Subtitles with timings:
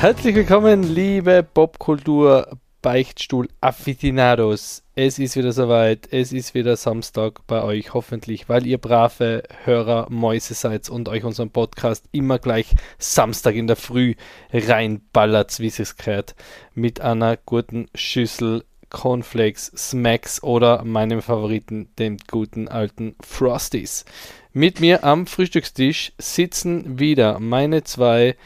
[0.00, 4.84] herzlich willkommen, liebe Popkultur Beichtstuhl Aficionados.
[4.94, 6.06] Es ist wieder soweit.
[6.12, 11.24] Es ist wieder Samstag bei euch, hoffentlich, weil ihr brave Hörer Mäuse seid und euch
[11.24, 14.14] unseren Podcast immer gleich Samstag in der Früh
[14.52, 16.36] reinballert, wie es gehört,
[16.74, 24.04] mit einer guten Schüssel Cornflakes, Smacks oder meinem Favoriten, den guten alten Frosties.
[24.52, 28.36] Mit mir am Frühstückstisch sitzen wieder meine zwei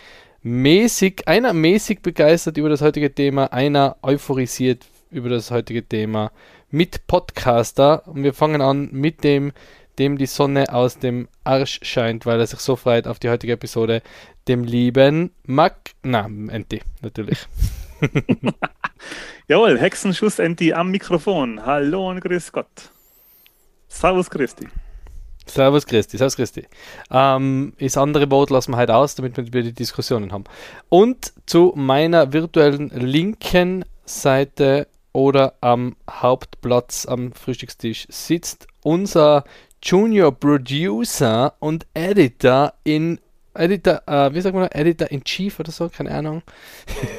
[0.43, 6.33] mäßig, einer mäßig begeistert über das heutige Thema, einer euphorisiert über das heutige Thema
[6.71, 8.07] mit Podcaster.
[8.07, 9.53] Und wir fangen an mit dem,
[9.99, 13.53] dem die Sonne aus dem Arsch scheint, weil er sich so freut auf die heutige
[13.53, 14.03] Episode,
[14.49, 17.47] dem lieben Mac, na, Enti, natürlich.
[19.49, 21.65] Jawohl, Hexenschuss Enti am Mikrofon.
[21.65, 22.91] Hallo und grüß Gott.
[23.89, 24.69] Servus Christi.
[25.47, 26.67] Servus Christi, Servus Christi.
[27.11, 30.45] Ähm, das andere Wort lassen wir heute aus, damit wir die Diskussionen haben.
[30.89, 39.45] Und zu meiner virtuellen linken Seite oder am Hauptplatz am Frühstückstisch sitzt unser
[39.83, 43.19] Junior Producer und Editor in
[43.55, 46.43] Editor, äh, wie sagt man, Editor in Chief oder so, keine Ahnung.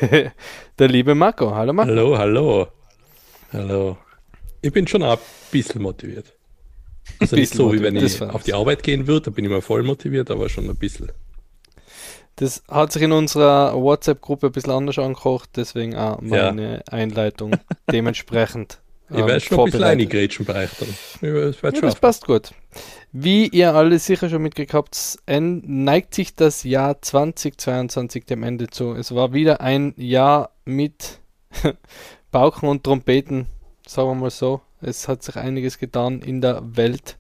[0.80, 1.54] Der liebe Marco.
[1.54, 1.92] Hallo Marco.
[1.92, 2.68] Hallo, hallo.
[3.52, 3.98] Hallo.
[4.62, 5.18] Ich bin schon ein
[5.52, 6.34] bisschen motiviert.
[7.20, 9.62] Also nicht so, wie wenn ich auf die Arbeit gehen würde, da bin ich mal
[9.62, 11.12] voll motiviert, aber schon ein bisschen.
[12.38, 16.82] Das hat sich in unserer WhatsApp-Gruppe ein bisschen anders angekocht, deswegen auch meine ja.
[16.88, 17.56] Einleitung
[17.92, 18.80] dementsprechend.
[19.10, 21.72] ich werde ähm, schon ein bisschen eingrätschen bei euch dann.
[21.72, 22.52] Ja, das passt gut.
[23.12, 28.94] Wie ihr alle sicher schon mitgekriegt habt, neigt sich das Jahr 2022 dem Ende zu.
[28.94, 31.20] Es war wieder ein Jahr mit
[32.32, 33.46] Pauken und Trompeten,
[33.86, 34.62] sagen wir mal so.
[34.84, 37.18] Es hat sich einiges getan in der Welt,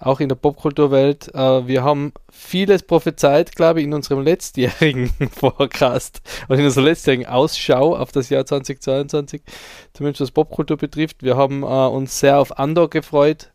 [0.00, 1.34] auch in der Popkulturwelt.
[1.34, 7.26] Äh, wir haben vieles prophezeit, glaube ich, in unserem letztjährigen Forecast und in unserer letztjährigen
[7.26, 9.42] Ausschau auf das Jahr 2022,
[9.92, 11.22] zumindest was Popkultur betrifft.
[11.22, 13.52] Wir haben äh, uns sehr auf Andor gefreut,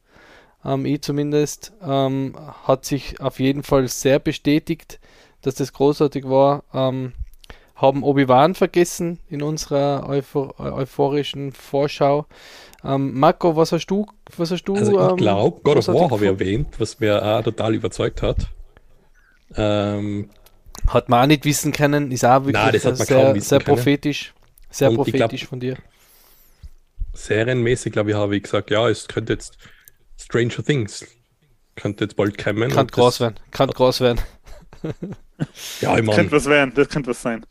[0.65, 1.73] ähm, ich zumindest.
[1.81, 4.99] Ähm, hat sich auf jeden Fall sehr bestätigt,
[5.41, 6.63] dass das großartig war.
[6.73, 7.13] Ähm,
[7.81, 12.25] haben Obi-Wan vergessen in unserer euphor euphorischen Vorschau.
[12.83, 14.05] Ähm, Marco, was hast du?
[14.37, 17.23] Was hast du also ich ähm, glaube, God of War habe ich erwähnt, was mir
[17.23, 18.47] auch total überzeugt hat.
[19.55, 20.29] Ähm,
[20.87, 24.33] hat man auch nicht wissen können, ist auch wirklich nein, sehr, sehr prophetisch.
[24.69, 25.77] Sehr Und prophetisch glaub, von dir.
[27.13, 29.57] Serienmäßig, glaube ich, habe ich gesagt, ja, es könnte jetzt
[30.17, 31.05] Stranger Things
[31.79, 32.69] könnte jetzt bald kommen.
[32.69, 33.35] Kann groß werden.
[33.51, 34.19] Kann groß werden.
[35.81, 36.15] ja, ich meine.
[36.15, 37.45] Könnte was werden, das könnte was sein.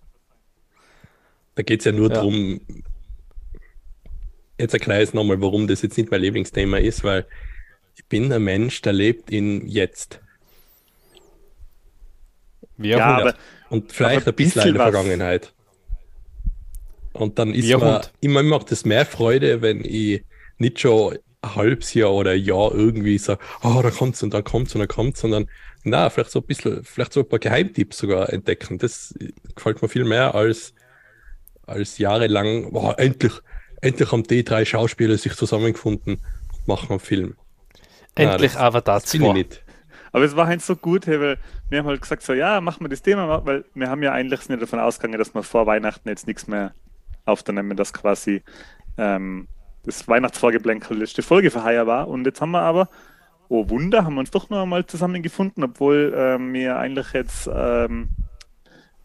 [1.59, 2.15] Da geht es ja nur ja.
[2.15, 2.61] darum,
[4.61, 7.27] jetzt erkläre ich es nochmal, warum das jetzt nicht mein Lieblingsthema ist, weil
[7.97, 10.21] ich bin ein Mensch, der lebt in jetzt.
[12.77, 13.35] Ja, aber,
[13.71, 15.53] und vielleicht ein bisschen in der Vergangenheit.
[17.13, 20.23] Und dann ist ja, mir immer macht es mehr Freude, wenn ich
[20.59, 24.43] nicht schon ein halbes Jahr oder ein Jahr irgendwie sage, oh, da kommt's und da
[24.43, 25.51] kommt's und da kommt's, sondern
[25.83, 28.79] na, vielleicht so ein bisschen, vielleicht so ein paar Geheimtipps sogar entdecken.
[28.79, 29.13] Das
[29.57, 30.73] gefällt mir viel mehr als,
[31.69, 33.33] als jahrelang, wow, endlich,
[33.81, 36.21] endlich haben die drei Schauspieler sich zusammengefunden
[36.53, 37.37] und machen einen Film.
[38.15, 39.63] Endlich Nein, aber das ich nicht.
[40.13, 42.89] Aber es war halt so gut, weil wir haben halt gesagt, so ja, machen wir
[42.89, 46.27] das Thema, weil wir haben ja eigentlich nicht davon ausgegangen, dass wir vor Weihnachten jetzt
[46.27, 46.73] nichts mehr
[47.27, 48.43] aufnehmen, dass quasi
[48.97, 49.49] ähm,
[49.85, 52.09] das Weihnachtsvorgeblänkel letzte Folge für heuer war.
[52.09, 52.89] Und jetzt haben wir aber,
[53.49, 58.09] oh Wunder, haben wir uns doch noch einmal zusammengefunden, obwohl ähm, wir eigentlich jetzt ähm,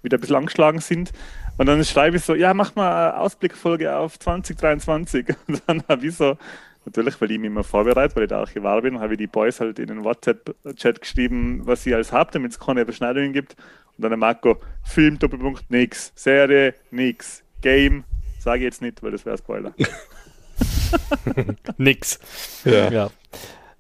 [0.02, 1.12] wieder ein bisschen angeschlagen sind.
[1.58, 5.28] Und dann schreibe ich so, ja, mach mal eine Ausblickfolge auf 2023.
[5.48, 6.38] Und dann habe ich so,
[6.86, 9.60] natürlich, weil ich mich immer vorbereite, weil ich der Archivar bin, habe ich die Boys
[9.60, 13.56] halt in den WhatsApp-Chat geschrieben, was ich alles habe, damit es keine Überschneidungen gibt.
[13.98, 16.12] Und dann der Marco, Film, Doppelpunkt, nix.
[16.16, 17.44] Serie, nix.
[17.62, 18.04] Game,
[18.40, 19.74] sage ich jetzt nicht, weil das wäre Spoiler.
[21.78, 22.20] nix.
[22.66, 22.90] Ja.
[22.90, 23.10] ja.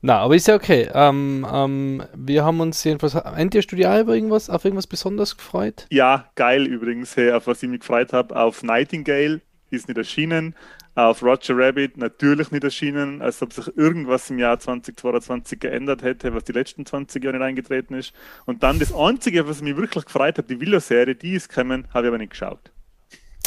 [0.05, 0.89] Na, aber ist ja okay.
[0.93, 3.15] Ähm, ähm, wir haben uns jedenfalls.
[3.15, 5.87] Habt ihr Studial über irgendwas, auf irgendwas besonders gefreut?
[5.91, 8.35] Ja, geil übrigens, hey, auf was ich mich gefreut habe.
[8.35, 9.39] Auf Nightingale
[9.69, 10.55] ist nicht erschienen.
[10.95, 16.33] Auf Roger Rabbit natürlich nicht erschienen, als ob sich irgendwas im Jahr 2022 geändert hätte,
[16.35, 18.13] was die letzten 20 Jahre nicht eingetreten ist.
[18.45, 22.07] Und dann das Einzige, was mich wirklich gefreut hat, die Willow-Serie, die ist gekommen, habe
[22.07, 22.72] ich aber nicht geschaut.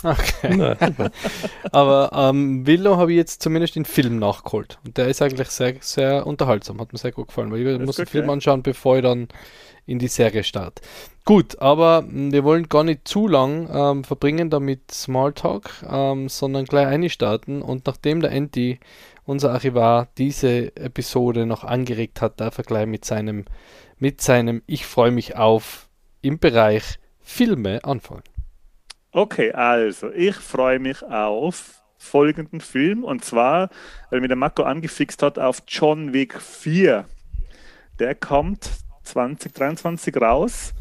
[0.02, 0.76] Okay.
[1.72, 4.78] Aber ähm, Willow habe ich jetzt zumindest den Film nachgeholt.
[4.84, 6.80] Und der ist eigentlich sehr, sehr unterhaltsam.
[6.80, 9.28] Hat mir sehr gut gefallen, weil ich das muss den Film anschauen, bevor ich dann
[9.86, 10.82] in die Serie starte.
[11.24, 16.66] Gut, aber hm, wir wollen gar nicht zu lang ähm, verbringen damit Smalltalk, ähm, sondern
[16.66, 17.62] gleich einstarten.
[17.62, 18.78] Und nachdem der Andy,
[19.24, 23.44] unser Archivar, diese Episode noch angeregt hat, darf er gleich mit seinem,
[23.98, 25.88] mit seinem Ich freue mich auf
[26.20, 28.22] im Bereich Filme anfangen.
[29.16, 33.70] Okay, also ich freue mich auf folgenden Film und zwar,
[34.10, 37.06] weil mir der Marco angefixt hat auf John Wick 4.
[37.98, 38.68] Der kommt
[39.04, 40.74] 2023 raus.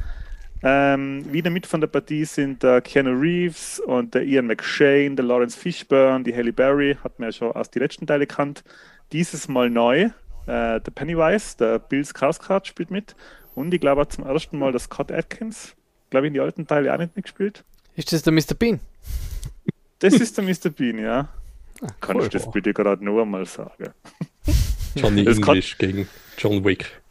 [0.63, 5.23] Ähm, wieder mit von der Partie sind der Keanu Reeves und der Ian McShane, der
[5.23, 8.65] Lawrence Fishburne, die Halle Berry, hat man ja schon aus den letzten Teilen gekannt.
[9.13, 10.09] Dieses Mal neu.
[10.45, 13.15] Äh, der Pennywise, der Bill Skarsgård spielt mit.
[13.53, 15.73] Und ich glaube zum ersten Mal der Scott Atkins.
[16.09, 17.63] Glaube ich in die alten Teile auch nicht mitgespielt.
[17.95, 18.53] Ist das der Mr.
[18.57, 18.79] Bean?
[19.99, 20.69] Das ist der Mr.
[20.69, 21.29] Bean, ja.
[21.81, 23.93] Ah, Kann ich das bitte gerade nur einmal sagen?
[24.95, 26.07] Johnny English gegen
[26.37, 27.01] John Wick.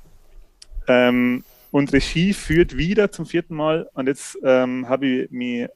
[0.86, 3.88] Ähm, und Regie führt wieder zum vierten Mal.
[3.94, 5.70] Und jetzt ähm, habe ich mir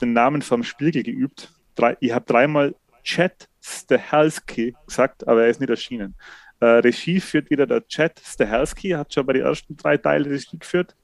[0.00, 1.52] den Namen vom Spiegel geübt.
[1.74, 6.14] Drei, ich habe dreimal Chad Stahelski gesagt, aber er ist nicht erschienen.
[6.60, 10.58] Äh, Regie führt wieder der Chad Stahelski, hat schon bei den ersten drei Teilen Regie
[10.58, 10.94] geführt.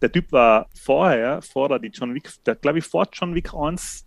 [0.00, 4.06] Der Typ war vorher, vor die John Wick, der glaube ich vor John Wick 1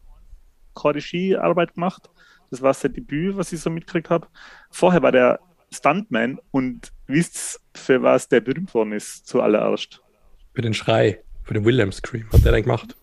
[0.76, 2.10] keine Regiearbeit gemacht.
[2.50, 4.28] Das war sein Debüt, was ich so mitgekriegt habe.
[4.70, 5.40] Vorher war der
[5.74, 10.02] Stuntman und wisst für was der berühmt worden ist zuallererst?
[10.54, 12.30] Für den Schrei, für den Williams Scream.
[12.32, 12.96] Hat der denn gemacht?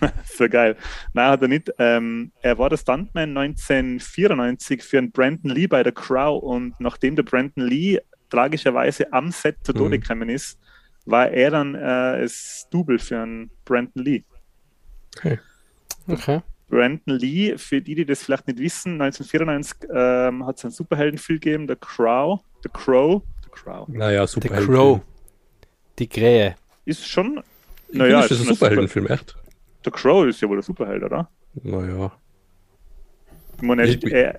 [0.24, 0.76] so geil.
[1.12, 1.70] Nein, hat er nicht.
[1.78, 7.14] Ähm, er war der Stuntman 1994 für einen Brandon Lee bei der Crow und nachdem
[7.14, 8.00] der Brandon Lee
[8.30, 10.00] tragischerweise am Set zu Tode mhm.
[10.00, 10.58] gekommen ist,
[11.06, 14.24] war er dann äh, das Double für einen Brandon Lee.
[15.16, 15.38] Okay.
[16.08, 16.42] okay.
[16.68, 21.40] Brandon Lee, für die, die das vielleicht nicht wissen, 1994 ähm, hat es einen Superheldenfilm
[21.40, 22.40] gegeben, The Crow.
[22.62, 23.22] The Crow.
[23.44, 23.88] The Crow.
[23.88, 24.66] Naja, Superhelden.
[24.66, 25.00] The Crow.
[25.98, 26.56] Die Krähe.
[26.84, 27.42] Ist schon.
[27.92, 29.36] Naja, ist das ein Superheldenfilm, echt?
[29.84, 31.30] The Crow ist ja wohl der Superheld, oder?
[31.62, 32.12] Naja.
[33.56, 34.34] Ich meine, ich, äh,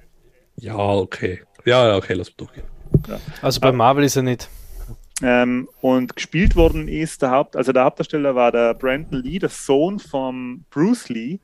[0.57, 1.41] ja, okay.
[1.65, 2.65] Ja, okay, lass mal durchgehen.
[3.07, 3.19] Ja.
[3.41, 4.49] Also bei Marvel ist er nicht.
[5.23, 9.49] Ähm, und gespielt worden ist der Haupt, also der Hauptdarsteller war der Brandon Lee, der
[9.49, 11.39] Sohn von Bruce Lee.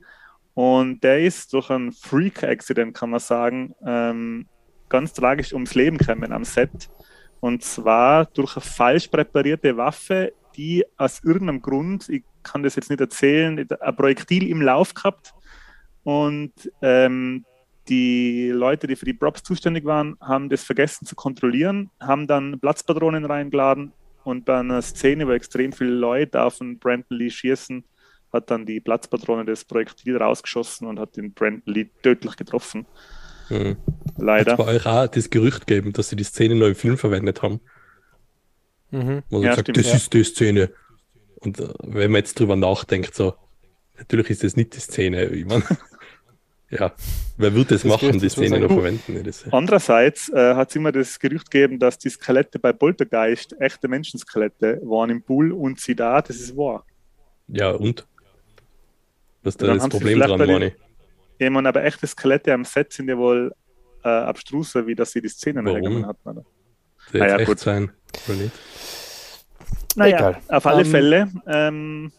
[0.54, 4.48] Und der ist durch ein Freak-Accident, kann man sagen, ähm,
[4.90, 6.90] ganz tragisch ums Leben gekommen am Set.
[7.40, 12.92] Und zwar durch eine falsch präparierte Waffe, die aus irgendeinem Grund, ich kann das jetzt
[12.92, 15.34] nicht erzählen, ein Projektil im Lauf gehabt.
[16.04, 17.46] Und ähm,
[17.89, 22.59] die Leute, die für die Props zuständig waren, haben das vergessen zu kontrollieren, haben dann
[22.59, 23.91] Platzpatronen reingeladen
[24.24, 27.83] und bei einer Szene, wo extrem viele Leute auf den Brandon Lee schießen,
[28.31, 32.85] hat dann die Platzpatrone des Projektils rausgeschossen und hat den Brandon Lee tödlich getroffen.
[33.50, 33.77] Mhm.
[34.18, 34.53] Leider.
[34.53, 37.41] Es bei euch auch das Gerücht gegeben, dass sie die Szene noch im Film verwendet
[37.41, 37.59] haben.
[38.91, 39.24] Mhm.
[39.30, 39.95] Wo man ja, sagt, stimmt, das ja.
[39.95, 40.71] ist die Szene.
[41.35, 43.35] Und äh, wenn man jetzt drüber nachdenkt, so,
[43.97, 45.25] natürlich ist das nicht die Szene.
[45.25, 45.63] Ich mein,
[46.69, 46.94] ja,
[47.38, 49.24] wer wird das, das machen, die Szene noch verwenden?
[49.24, 53.88] Das, Andererseits äh, hat es immer das Gerücht gegeben, dass die Skelette bei Poltergeist echte
[53.88, 56.86] Menschenskelette waren im Pool und sie da, das ist wahr.
[57.48, 58.07] Ja, und?
[59.44, 60.74] Was da das Problem dran, Moni?
[61.39, 63.54] Ja, man, aber echte Skelette am Set sind ja wohl
[64.04, 66.30] äh, abstruser, wie dass sie die Szene hergenommen hatten.
[66.30, 66.45] Oder?
[67.12, 67.59] Das naja, echt gut.
[67.59, 67.92] sein,
[68.27, 68.51] oder nicht?
[69.95, 70.42] Naja, Egal.
[70.48, 72.12] auf alle um, ähm, Fälle ähm,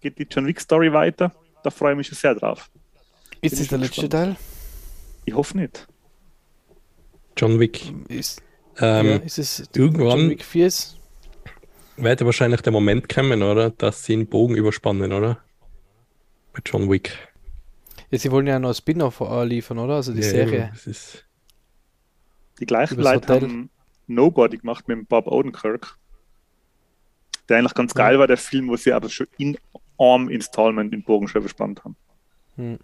[0.00, 1.32] geht die John Wick Story weiter.
[1.62, 2.70] Da freue ich mich schon sehr drauf.
[3.40, 4.36] Ist das der letzte Teil?
[5.24, 5.86] Ich hoffe nicht.
[7.36, 7.92] John Wick.
[8.08, 8.42] Ist,
[8.78, 10.98] ähm, ja, ist es irgendwann John Wick 4 ist?
[11.96, 13.70] Wird wahrscheinlich der Moment kommen, oder?
[13.70, 15.38] Dass sie einen Bogen überspannen, oder?
[16.52, 17.12] Bei John Wick.
[18.10, 19.96] Ja, sie wollen ja noch ein Spin-off liefern, oder?
[19.96, 20.72] Also die ja, Serie.
[20.84, 20.92] Ja,
[22.58, 23.70] die gleichen Leute haben
[24.06, 25.96] Nobody gemacht mit Bob Odenkirk.
[27.48, 29.56] Der eigentlich ganz geil war, der Film, wo sie aber schon in
[29.98, 31.96] Arm Installment den Bogen schon überspannt haben.
[32.56, 32.78] Hm.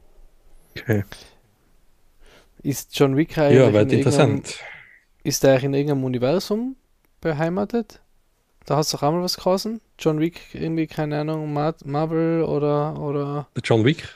[0.82, 1.04] Okay.
[2.62, 4.58] Ist John Wick eigentlich ja, wird interessant.
[5.22, 6.76] Ist der in irgendeinem Universum
[7.20, 8.00] beheimatet?
[8.64, 9.80] Da hast du auch einmal was geheißen?
[9.98, 13.00] John Wick, irgendwie, keine Ahnung, Marvel oder.
[13.00, 14.08] oder der John Wick?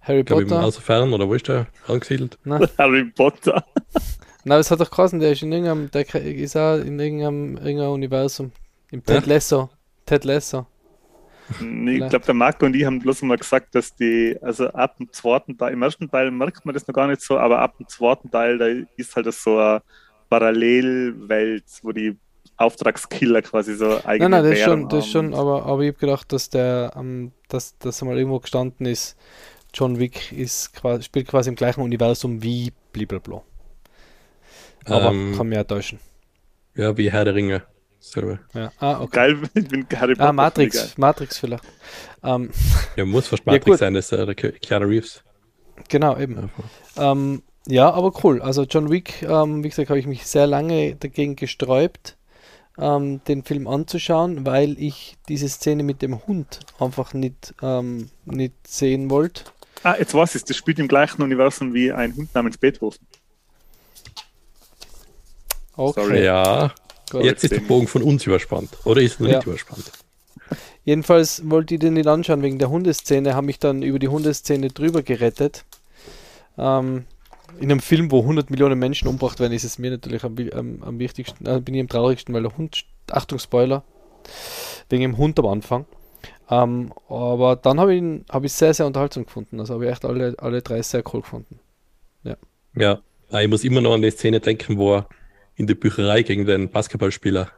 [0.00, 0.44] Harry Potter?
[0.44, 2.36] Glaub, also fern, oder wo ist der angesiedelt?
[2.78, 3.64] Harry Potter.
[4.44, 7.92] Nein, es hat doch geheißen, der ist in irgendeinem, der ist auch in irgendeinem, irgendeinem
[7.92, 8.50] Universum.
[8.90, 9.34] Im Ted ja?
[9.34, 9.70] Lasso.
[10.04, 10.66] Ted Lasso.
[11.60, 15.12] Ich glaube, der Marco und ich haben bloß mal gesagt, dass die, also ab dem
[15.12, 17.88] zweiten Teil, im ersten Teil merkt man das noch gar nicht so, aber ab dem
[17.88, 19.82] zweiten Teil, da ist halt so eine
[20.30, 22.16] Parallelwelt, wo die
[22.56, 24.20] Auftragskiller quasi so eigentlich.
[24.20, 26.92] Nein, nein, das ist schon, das ist schon aber, aber ich habe gedacht, dass der,
[26.96, 29.16] ähm, dass das mal irgendwo gestanden ist,
[29.74, 33.42] John Wick ist quasi, spielt quasi im gleichen Universum wie blablabla.
[34.84, 35.98] Aber ähm, kann mir ja täuschen.
[36.74, 37.62] Ja, wie Herr der Ringe.
[38.02, 38.40] Selber.
[38.52, 38.72] Ja.
[38.78, 39.12] Ah, okay.
[39.12, 40.28] Geil, ich bin Harry Potter.
[40.28, 41.62] Ah, Matrix, Matrix vielleicht.
[42.24, 42.50] Ähm,
[42.96, 45.22] ja, muss fast Matrix ja, sein, das ist äh, der Keanu Reeves.
[45.88, 46.50] Genau, eben.
[46.96, 48.42] Ja, ähm, ja aber cool.
[48.42, 52.16] Also John Wick, ähm, wie gesagt, habe ich mich sehr lange dagegen gesträubt.
[52.78, 58.54] ähm, den Film anzuschauen, weil ich diese Szene mit dem Hund einfach nicht, ähm, nicht
[58.66, 59.44] sehen wollte.
[59.84, 63.06] Ah, jetzt weiß ich Das spielt im gleichen Universum wie ein Hund namens Beethoven.
[65.76, 66.00] Okay.
[66.00, 66.24] Sorry.
[66.24, 66.72] Ja.
[67.20, 68.70] Jetzt ist der Bogen von uns überspannt.
[68.84, 69.36] Oder ist er ja.
[69.36, 69.90] nicht überspannt?
[70.84, 74.68] Jedenfalls wollte ich den nicht anschauen wegen der Hundeszene, habe mich dann über die Hundeszene
[74.68, 75.64] drüber gerettet.
[76.58, 77.04] Ähm,
[77.60, 80.82] in einem Film, wo 100 Millionen Menschen umgebracht werden, ist es mir natürlich am, am,
[80.82, 83.84] am wichtigsten, äh, bin ich am traurigsten, weil der Hund, Achtung Spoiler,
[84.88, 85.86] wegen dem Hund am Anfang.
[86.50, 89.60] Ähm, aber dann habe ich ihn hab ich sehr, sehr unterhaltsam gefunden.
[89.60, 91.60] Also habe ich echt alle, alle drei sehr cool gefunden.
[92.24, 92.36] Ja.
[92.74, 93.00] Ja,
[93.40, 95.08] ich muss immer noch an die Szene denken, wo er
[95.56, 97.50] in der Bücherei gegen den Basketballspieler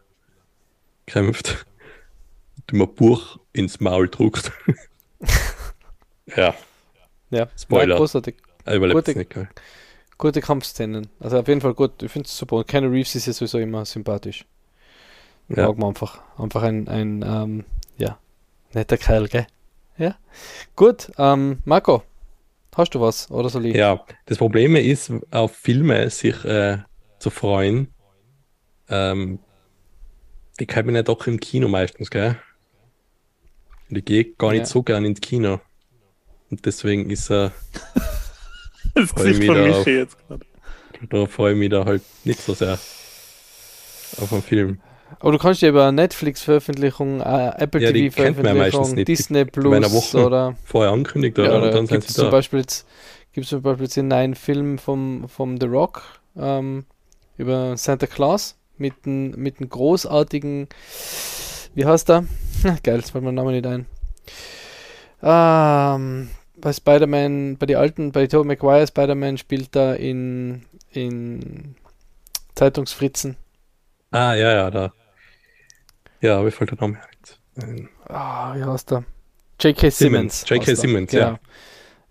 [1.07, 1.67] kämpft
[2.57, 4.53] und ihm ein Buch ins Maul druckt.
[6.37, 6.55] ja.
[7.31, 7.97] Ja, Spoiler.
[7.97, 8.37] Großartig.
[8.65, 9.35] Gute, nicht,
[10.17, 11.09] gute Kampfszenen.
[11.21, 12.03] Also auf jeden Fall gut.
[12.03, 12.57] Ich finde es super.
[12.57, 14.45] Und Keanu Reeves ist ja sowieso immer sympathisch.
[15.49, 15.69] Ja.
[15.69, 16.23] Mag man einfach.
[16.39, 17.65] Einfach ein, ein ähm,
[17.99, 18.19] ja,
[18.73, 19.47] netter Kerl, gell?
[19.99, 20.17] Ja.
[20.75, 22.03] Gut, ähm, Marco,
[22.75, 23.77] hast du was oder soll ich?
[23.77, 26.79] Ja, das Problem ist, auf Filme sich äh,
[27.25, 27.89] zu freuen,
[28.91, 29.39] ähm,
[30.59, 32.37] ich kann mich nicht doch im Kino meistens, gell?
[33.89, 34.67] Und ich gehe gar nicht ja.
[34.67, 35.61] so gern ins Kino.
[36.51, 37.47] Und deswegen ist er.
[37.47, 38.01] Äh,
[38.95, 40.45] das Gesicht von Michi jetzt gerade.
[41.09, 44.81] Da freue ich mich da halt nicht so sehr auf einen Film.
[45.19, 50.57] Aber du kannst ja über Netflix-Veröffentlichung, äh, Apple ja, TV-Veröffentlichung, Disney Plus oder.
[50.65, 51.53] Vorher angekündigt, oder?
[51.53, 52.31] Ja, oder dann sind sie zum da.
[52.31, 52.87] Beispiel jetzt,
[53.33, 56.03] gibt es zum Beispiel jetzt einen neuen Film vom, vom The Rock
[56.37, 56.85] ähm,
[57.37, 60.69] über Santa Claus mit einem mit großartigen,
[61.75, 62.25] wie heißt er?
[62.83, 63.87] Geil, jetzt fällt der Name nicht ein.
[65.23, 71.77] Ähm, bei Spider-Man, bei den alten, bei Tobey Maguire Spider-Man spielt er in, in
[72.55, 73.37] Zeitungsfritzen.
[74.11, 74.93] Ah, ja, ja, da.
[76.21, 76.99] Ja, wie fällt der Name
[77.57, 77.89] ein?
[78.09, 79.05] Ah, wie heißt er?
[79.61, 79.91] J.K.
[79.91, 80.45] Simmons.
[80.49, 80.75] J.K.
[80.75, 81.21] Simmons, ja.
[81.21, 81.39] ja.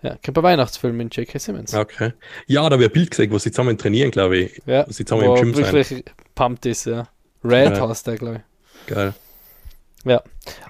[0.04, 1.40] Ja, bei Weihnachtsfilm mit J.K.
[1.40, 1.74] Simmons.
[1.74, 2.12] Okay.
[2.46, 4.62] Ja, da habe ich ein Bild gesehen, wo sie zusammen trainieren, glaube ich.
[4.66, 6.12] Ja, wo sie zusammen im Gym wirklich sind.
[6.36, 7.08] pumped ist, ja.
[7.44, 7.88] Red ja.
[7.88, 8.94] heißt der, glaube ich.
[8.94, 9.14] Geil.
[10.04, 10.22] Ja.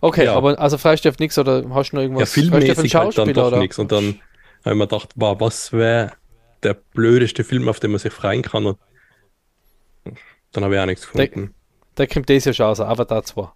[0.01, 0.35] Okay, ja.
[0.35, 2.35] aber also Freistift nichts oder hast du noch irgendwas?
[2.35, 3.79] Ja, filmmäßig halt dann doch nichts.
[3.79, 4.19] Und dann
[4.63, 6.11] habe ich mir gedacht, wow, was wäre
[6.61, 8.67] der blödeste Film, auf den man sich freuen kann?
[8.67, 8.77] Und
[10.51, 11.55] dann habe ich auch nichts gefunden.
[11.97, 13.49] Der, der kommt dieses Jahr schon aus, Avatar 2.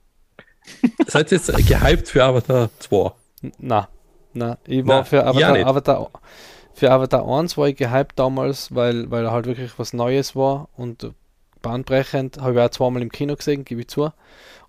[1.06, 3.12] Seid ihr jetzt gehypt für Avatar 2?
[3.60, 3.86] Nein.
[4.34, 6.10] Na, ich war Na, für Avatar, ja Avatar,
[6.74, 10.70] für Avatar 1 war ich gehypt damals, weil, weil er halt wirklich was Neues war
[10.78, 11.12] und
[11.62, 12.40] bahnbrechend.
[12.40, 14.12] Habe ich auch zweimal im Kino gesehen, gebe ich zu.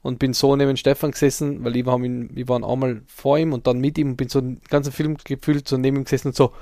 [0.00, 3.66] Und bin so neben Stefan gesessen, weil ich war, ich war einmal vor ihm und
[3.66, 6.36] dann mit ihm und bin so den ganzen Film gefühlt so neben ihm gesessen und
[6.36, 6.52] so,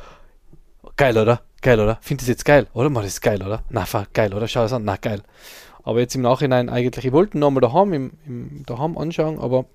[0.97, 1.43] geil, oder?
[1.63, 1.99] Geil, oder?
[2.01, 2.67] Findest du jetzt geil?
[2.73, 2.91] Oder?
[2.91, 3.63] Mann, das ist geil, oder?
[3.71, 4.49] Na, geil, oder?
[4.49, 5.23] Schau es an, na, geil.
[5.83, 9.67] Aber jetzt im Nachhinein eigentlich, ich wollte ihn nochmal daheim, im, im, daheim anschauen, aber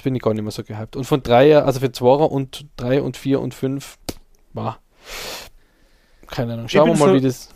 [0.00, 0.96] Jetzt bin ich gar nicht mehr so gehypt.
[0.96, 3.98] Und von 3 also für 2 und 3 und 4 und 5,
[4.54, 4.80] war.
[6.26, 6.68] Keine Ahnung.
[6.70, 7.50] Schauen wir mal, so, wie das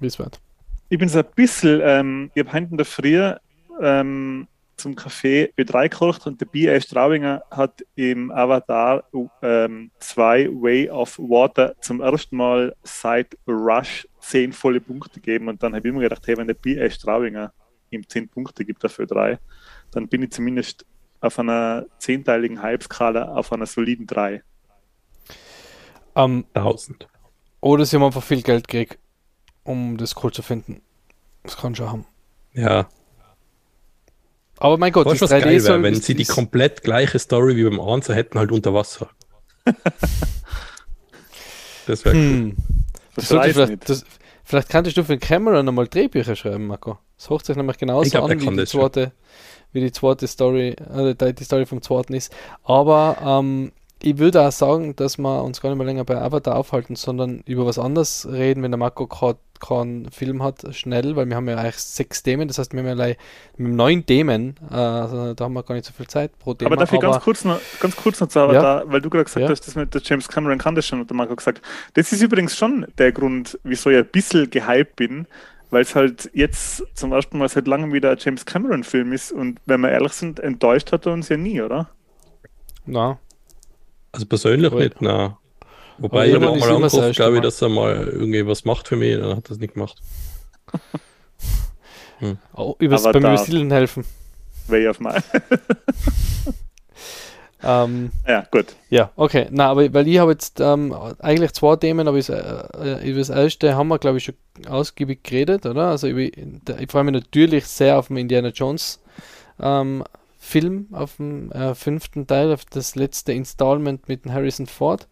[0.00, 0.40] wie es wird.
[0.88, 3.30] Ich bin so ein bisschen, ähm, ich habe hinten in der Früh
[3.82, 6.80] ähm, zum Café Ö3 gekocht und der B.A.
[6.80, 9.90] Straubinger hat im Avatar 2 ähm,
[10.62, 15.86] Way of Water zum ersten Mal seit Rush 10 volle Punkte gegeben und dann habe
[15.86, 16.88] ich immer gedacht, hey, wenn der B.A.
[16.88, 17.52] Straubinger
[17.90, 19.38] ihm 10 Punkte gibt dafür 3,
[19.90, 20.86] dann bin ich zumindest
[21.20, 24.42] auf einer zehnteiligen Halbskala auf einer soliden 3.
[26.14, 27.08] Um, 1000.
[27.60, 28.98] Oder sie haben einfach viel Geld gekriegt,
[29.64, 30.80] um das cool zu finden.
[31.42, 32.06] Das kann schon haben.
[32.52, 32.88] Ja.
[34.58, 37.64] Aber mein Gott, das was 3D geil wäre, wenn sie die komplett gleiche Story wie
[37.64, 39.10] beim Anzer hätten, halt unter Wasser.
[41.86, 42.56] das wäre hm.
[42.56, 42.64] cool.
[43.14, 44.04] Das das vielleicht, das,
[44.44, 46.98] vielleicht könntest du für Cameron nochmal Drehbücher schreiben, Marco.
[47.16, 49.12] Das hocht sich nämlich genauso glaub, an wie die zweite,
[49.76, 52.34] wie die zweite Story, äh, die Story vom zweiten ist.
[52.64, 56.56] Aber ähm, ich würde auch sagen, dass wir uns gar nicht mehr länger bei Avatar
[56.56, 61.26] aufhalten, sondern über was anderes reden, wenn der Marco gerade keinen Film hat, schnell, weil
[61.26, 63.14] wir haben ja eigentlich sechs Themen, das heißt, wir haben ja
[63.56, 66.72] mit neun Themen, äh, also da haben wir gar nicht so viel Zeit pro Thema.
[66.72, 68.92] Aber darf ich ganz kurz noch, ganz kurz noch zu Avatar, ja.
[68.92, 69.48] weil du gerade gesagt ja.
[69.48, 71.62] hast, das mit der James Cameron kann das schon, hat der Marco gesagt.
[71.94, 75.26] Das ist übrigens schon der Grund, wieso ich ein bisschen gehypt bin,
[75.70, 79.60] weil es halt jetzt zum ersten Mal seit langem wieder ein James Cameron-Film ist und
[79.66, 81.88] wenn wir ehrlich sind, enttäuscht hat er uns ja nie, oder?
[82.84, 83.18] Na.
[84.12, 85.38] Also persönlich Aber nicht, na.
[85.98, 88.96] Wobei ich habe auch mal angerufen, glaube ich, dass er mal irgendwie was macht für
[88.96, 90.00] mich, dann hat er es nicht gemacht.
[92.18, 92.38] hm.
[92.54, 94.04] oh, übers, beim Übersiedeln helfen.
[94.68, 95.14] Way of my.
[97.66, 98.76] Ähm, ja, gut.
[98.90, 99.48] Ja, okay.
[99.50, 103.74] Na, aber weil ich habe jetzt ähm, eigentlich zwei Themen, aber äh, über das erste
[103.76, 104.34] haben wir, glaube ich, schon
[104.68, 105.88] ausgiebig geredet, oder?
[105.88, 109.00] Also ich, ich freue mich natürlich sehr auf den Indiana Jones
[109.60, 110.04] ähm,
[110.38, 115.08] Film, auf dem äh, fünften Teil, auf das letzte Installment mit Harrison Ford.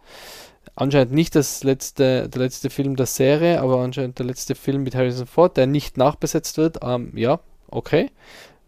[0.77, 4.95] Anscheinend nicht das letzte, der letzte Film der Serie, aber anscheinend der letzte Film mit
[4.95, 6.79] Harrison Ford, der nicht nachbesetzt wird.
[6.83, 8.11] Ähm, ja, okay.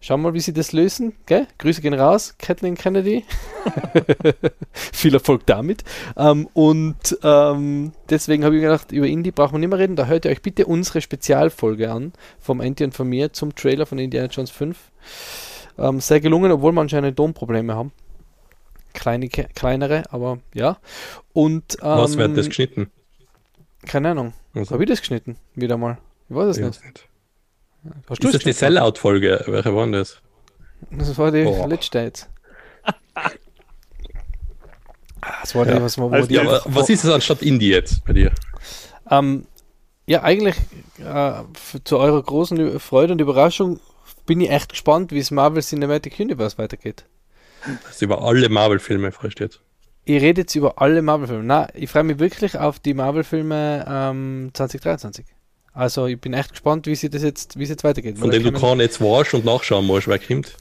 [0.07, 1.15] Schauen wir mal, wie sie das lösen.
[1.27, 1.49] Gell?
[1.59, 3.25] Grüße gehen raus, Kathleen Kennedy.
[4.73, 5.83] Viel Erfolg damit.
[6.17, 9.97] Ähm, und ähm, deswegen habe ich gedacht, über Indie brauchen wir nicht mehr reden.
[9.97, 13.85] Da hört ihr euch bitte unsere Spezialfolge an, vom Anti und von mir zum Trailer
[13.85, 14.79] von Indiana Jones 5.
[15.77, 17.91] Ähm, sehr gelungen, obwohl wir anscheinend Domprobleme haben.
[18.93, 20.79] Kleine, kleinere, aber ja.
[21.33, 22.91] Und, Was wird das ähm, geschnitten?
[23.85, 24.35] Keine Ahnung.
[24.55, 24.71] Also.
[24.71, 25.35] Habe ich das geschnitten?
[25.57, 25.99] Wieder mal.
[26.29, 26.85] Ich weiß es nicht.
[26.85, 27.09] nicht.
[28.09, 29.45] Hast ist das die Sellout-Folge?
[29.47, 30.21] Welche waren das?
[30.91, 31.67] Das war die oh.
[31.67, 32.29] letzte jetzt.
[35.43, 38.13] das war die, was, man, also die, aber, was ist es anstatt Indie jetzt bei
[38.13, 38.33] dir?
[39.11, 39.47] Ähm,
[40.07, 40.57] ja, eigentlich
[40.99, 41.33] äh,
[41.85, 43.81] zu eurer großen Freude und Überraschung
[44.25, 47.05] bin ich echt gespannt, wie es Marvel Cinematic Universe weitergeht.
[47.85, 49.61] Das ist über alle Marvel-Filme freust jetzt.
[50.05, 51.43] Ich rede jetzt über alle Marvel-Filme.
[51.43, 55.27] Na, ich freue mich wirklich auf die Marvel-Filme ähm, 2023.
[55.77, 58.19] Also ich bin echt gespannt, wie sie das jetzt, wie es jetzt weitergeht.
[58.19, 60.57] Von denen du kaum jetzt warst und nachschauen musst, wer kommt.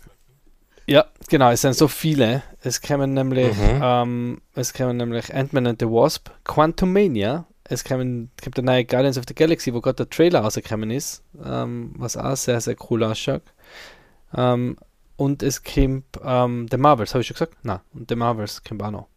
[0.87, 2.43] Ja, genau, es sind so viele.
[2.61, 3.79] Es kämen nämlich, mhm.
[3.81, 8.83] ähm, es kämen nämlich Ant-Man and the Wasp, Quantum Mania, es kämen, kommt der neue
[8.83, 12.75] Guardians of the Galaxy, wo gerade der Trailer rausgekommen ist, ähm, was auch sehr, sehr
[12.89, 13.41] cool ausschaut.
[14.35, 14.75] Ähm,
[15.15, 17.55] und es kommt ähm, The Marvels, habe ich schon gesagt?
[17.63, 19.07] Nein, und The Marvels kommt auch noch.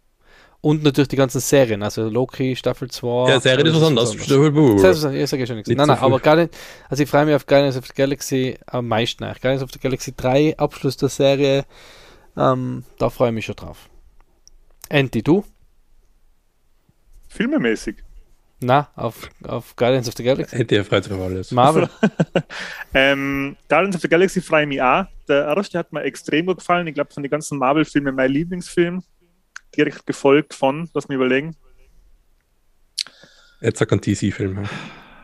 [0.69, 3.31] Und natürlich die ganzen Serien, also Loki, Staffel 2.
[3.31, 4.15] Ja, Serien ist was anderes.
[4.15, 5.71] Ich sage schon nichts.
[5.71, 6.51] Nein, nein, aber Guardian,
[6.91, 9.41] also ich freue mich auf Guardians of the Galaxy am meisten eigentlich.
[9.41, 11.65] Guardians of the Galaxy 3, Abschluss der Serie,
[12.37, 13.89] ähm, da freue ich mich schon drauf.
[14.91, 15.43] Andy, du?
[17.29, 18.05] Filmemäßig.
[18.61, 20.55] Na, auf, auf Guardians of the Galaxy.
[20.55, 21.51] Hätte er freut sich auf alles.
[21.51, 21.89] Marvel.
[22.93, 25.07] ähm, Guardians of the Galaxy freue ich mich auch.
[25.29, 26.87] Der erste hat mir extrem gut gefallen.
[26.89, 29.03] Ich glaube, von den ganzen Marvel-Filmen mein Lieblingsfilm
[29.77, 31.57] direkt gefolgt von, lass mich überlegen.
[33.61, 34.69] Jetzt sagt ein DC-Film.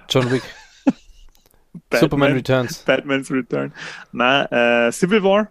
[0.09, 0.43] John Wick.
[1.93, 2.79] Superman Returns.
[2.79, 3.73] Batman's Return.
[4.13, 5.49] Nein, äh, Civil War.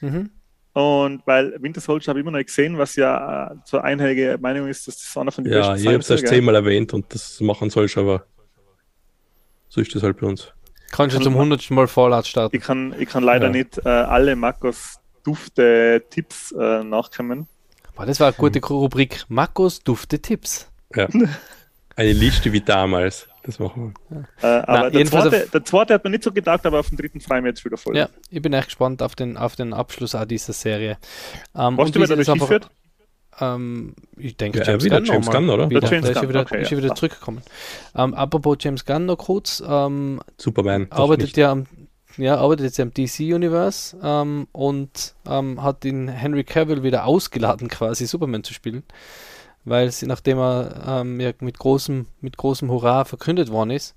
[0.00, 0.30] Mhm.
[0.72, 4.36] Und weil Winter Soldier habe ich immer noch nicht gesehen, was ja äh, zur einhellige
[4.38, 7.06] Meinung ist, dass das einer von den Ja, ich habe es erst zehnmal erwähnt und
[7.14, 8.26] das machen sollst, aber
[9.68, 10.52] so ist das halt bei uns.
[10.90, 12.54] Kannst du zum hundertsten Mal Fallout starten?
[12.54, 13.52] Ich kann, ich kann leider ja.
[13.52, 17.48] nicht äh, alle Marcos Dufte Tipps äh, nachkommen.
[17.96, 19.24] Boah, das war eine gute Rubrik.
[19.28, 20.70] Markus Dufte Tipps.
[20.94, 21.08] Ja.
[21.96, 23.26] Eine Liste wie damals.
[23.42, 24.18] Das machen wir.
[24.42, 24.58] Ja.
[24.58, 26.98] Äh, aber Na, der, zweite, der, zweite, hat mir nicht so gedacht, aber auf den
[26.98, 27.96] dritten freue ich mich jetzt wieder voll.
[27.96, 30.98] Ja, ich bin echt gespannt auf den, auf den Abschluss auch dieser Serie.
[31.56, 32.68] Ähm, Was du mir da durchgeführt?
[33.40, 35.70] Ähm, ich denke, ja, James, wieder Gunn, James Gunn, oder?
[35.70, 36.76] Wieder, der James ist wieder, okay, ist ja.
[36.76, 37.42] wieder zurückgekommen.
[37.94, 39.62] Ähm, apropos James Gunn noch kurz.
[39.66, 40.88] Ähm, Superman.
[40.90, 41.66] Arbeitet ja am
[42.16, 48.06] ja, arbeitet jetzt im DC-Universe ähm, und ähm, hat den Henry Cavill wieder ausgeladen, quasi
[48.06, 48.84] Superman zu spielen.
[49.64, 53.96] Weil sie, nachdem er ähm, ja, mit, großem, mit großem Hurra verkündet worden ist,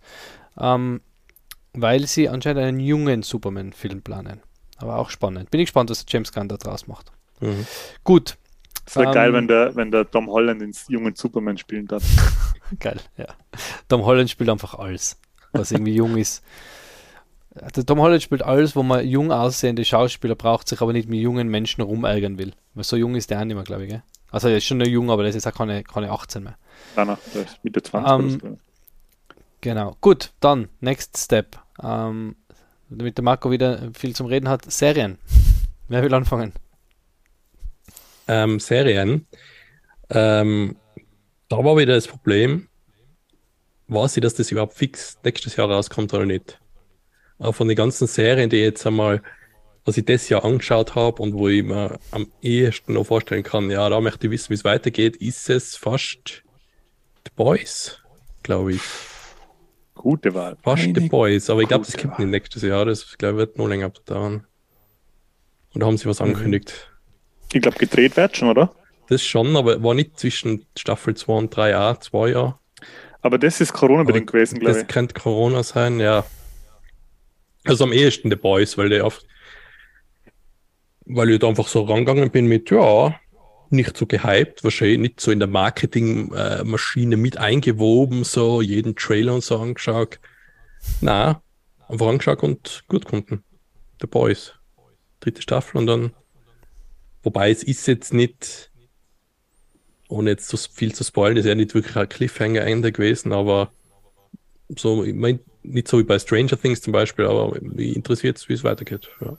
[0.59, 1.01] ähm,
[1.73, 4.41] weil sie anscheinend einen jungen Superman-Film planen.
[4.77, 5.51] Aber auch spannend.
[5.51, 7.11] Bin ich gespannt, was James Gunn da draus macht.
[7.39, 7.67] Mhm.
[8.03, 8.37] Gut.
[8.85, 12.03] Es wäre geil, ähm, wenn der, wenn der Tom Holland ins jungen Superman spielen darf.
[12.79, 13.27] geil, ja.
[13.87, 15.17] Tom Holland spielt einfach alles,
[15.51, 16.43] was irgendwie jung ist.
[17.51, 21.19] Der Tom Holland spielt alles, wo man jung aussehende Schauspieler braucht, sich aber nicht mit
[21.19, 22.53] jungen Menschen rumärgern will.
[22.75, 23.89] Weil so jung ist der auch nicht mehr, glaube ich.
[23.89, 24.03] Gell?
[24.31, 26.57] Also er ist schon nur jung, aber das ist auch keine, keine 18 mehr.
[26.95, 28.13] Nein, nein, der ist Mitte 20.
[28.13, 28.57] Um, ähm,
[29.61, 29.95] genau.
[29.99, 31.57] Gut, dann, next step.
[31.79, 32.35] Um,
[32.89, 35.17] damit der Marco wieder viel zum Reden hat, Serien.
[35.87, 36.53] Wer will anfangen?
[38.27, 39.25] Ähm, Serien.
[40.11, 40.75] Ähm,
[41.47, 42.67] da war wieder das Problem,
[43.87, 46.59] weiß ich, dass das überhaupt fix nächstes Jahr rauskommt oder nicht
[47.39, 49.21] auch von den ganzen Serien, die jetzt einmal,
[49.85, 53.71] was ich das Jahr angeschaut habe und wo ich mir am ehesten noch vorstellen kann,
[53.71, 56.43] ja, da möchte ich wissen, wie es weitergeht, ist es fast
[57.25, 58.01] The Boys,
[58.43, 58.81] glaube ich.
[59.95, 60.57] Gute Wahl.
[60.61, 63.57] Fast Eine The Boys, aber ich glaube, das kommt nicht nächstes Jahr, das glaube wird
[63.57, 64.45] noch länger dauern.
[65.73, 66.27] Und da haben sie was mhm.
[66.27, 66.91] angekündigt.
[67.53, 68.73] Ich glaube, gedreht wird schon, oder?
[69.07, 72.59] Das schon, aber war nicht zwischen Staffel 2 und 3a, zwei Jahre.
[73.21, 74.85] Aber das ist Corona-bedingt gewesen, glaube ich.
[74.85, 76.25] Das könnte Corona sein, ja.
[77.65, 79.21] Also am ehesten The Boys, weil ich auf,
[81.05, 83.19] weil ich da einfach so rangegangen bin mit, ja,
[83.69, 89.43] nicht so gehypt, wahrscheinlich nicht so in der Marketingmaschine mit eingewoben, so jeden Trailer und
[89.43, 90.19] so angeschaut.
[91.01, 91.41] Na,
[91.87, 93.43] einfach angeschaut und gut konnten.
[94.01, 94.53] The Boys.
[95.19, 96.13] Dritte Staffel und dann
[97.23, 98.71] Wobei es ist jetzt nicht,
[100.07, 103.71] ohne jetzt so viel zu spoilen, ist ja nicht wirklich ein Cliffhanger-Ende gewesen, aber
[104.69, 108.49] so, ich mein, nicht so wie bei Stranger Things zum Beispiel, aber mich interessiert es,
[108.49, 109.09] wie es weitergeht.
[109.21, 109.37] Ja.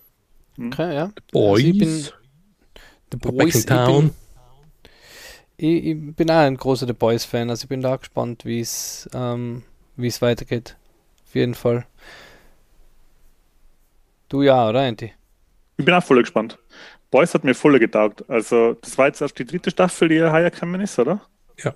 [0.58, 1.06] Okay, ja.
[1.16, 1.64] The Boys.
[1.64, 1.90] Also ich bin,
[3.12, 4.10] The Boys, ich bin,
[5.56, 9.08] ich, ich bin auch ein großer The Boys-Fan, also ich bin da gespannt, wie es
[9.14, 9.62] ähm,
[9.96, 10.76] weitergeht.
[11.26, 11.86] Auf jeden Fall.
[14.28, 15.12] Du ja, oder Andy?
[15.76, 16.58] Ich bin auch voll gespannt.
[17.10, 18.24] Boys hat mir voll getaugt.
[18.28, 21.20] Also, das war jetzt erst die dritte Staffel, die heuer gekommen ist, oder?
[21.62, 21.74] Ja.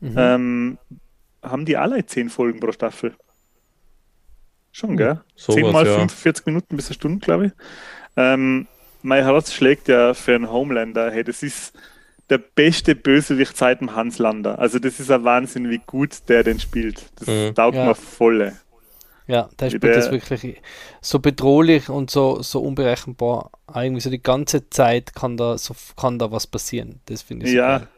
[0.00, 0.14] Mhm.
[0.16, 0.78] Ähm,
[1.42, 3.14] haben die alle zehn Folgen pro Staffel?
[4.72, 5.20] Schon, gell?
[5.34, 5.92] So Zehn mal ja.
[5.94, 7.52] 45 Minuten bis eine Stunde, glaube ich.
[8.16, 8.66] Ähm,
[9.02, 11.10] mein Herz schlägt ja für einen Homelander.
[11.10, 11.72] Hey, das ist
[12.28, 14.58] der beste Bösewicht seit dem Hans Lander.
[14.58, 17.10] Also das ist ein Wahnsinn, wie gut der den spielt.
[17.18, 17.54] Das Mhm.
[17.54, 17.86] taugt Ja.
[17.86, 18.56] mir volle.
[19.26, 20.60] Ja, der Wie spielt der- das wirklich
[21.00, 23.50] so bedrohlich und so, so unberechenbar.
[23.74, 27.00] Irgendwie so die ganze Zeit kann da, so, kann da was passieren.
[27.06, 27.78] Das finde ich so Ja.
[27.78, 27.88] geil.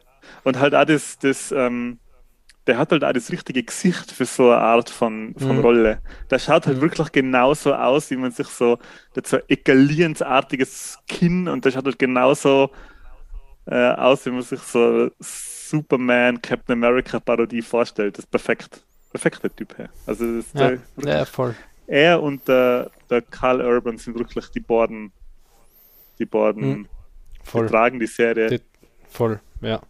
[0.44, 1.98] Und halt auch das, das ähm,
[2.66, 5.62] der hat halt auch das richtige Gesicht für so eine Art von, von Mhm.
[5.62, 6.00] Rolle.
[6.30, 8.76] Der schaut halt wirklich genauso aus, wie man sich so,
[9.14, 12.70] der hat so egalierensartiges Kinn und der schaut halt genauso
[13.66, 18.18] äh, aus, wie man sich so Superman, Captain America Parodie vorstellt.
[18.18, 18.84] Das ist perfekt.
[19.10, 19.88] Perfekter Typ her.
[20.06, 21.54] Also das, Ja, der, ja, voll.
[21.86, 25.12] er und der, der Carl Urban sind wirklich die beiden,
[26.18, 26.88] die beiden, Mhm.
[27.54, 28.60] die tragen die Serie Die-
[29.08, 29.80] voll, ja.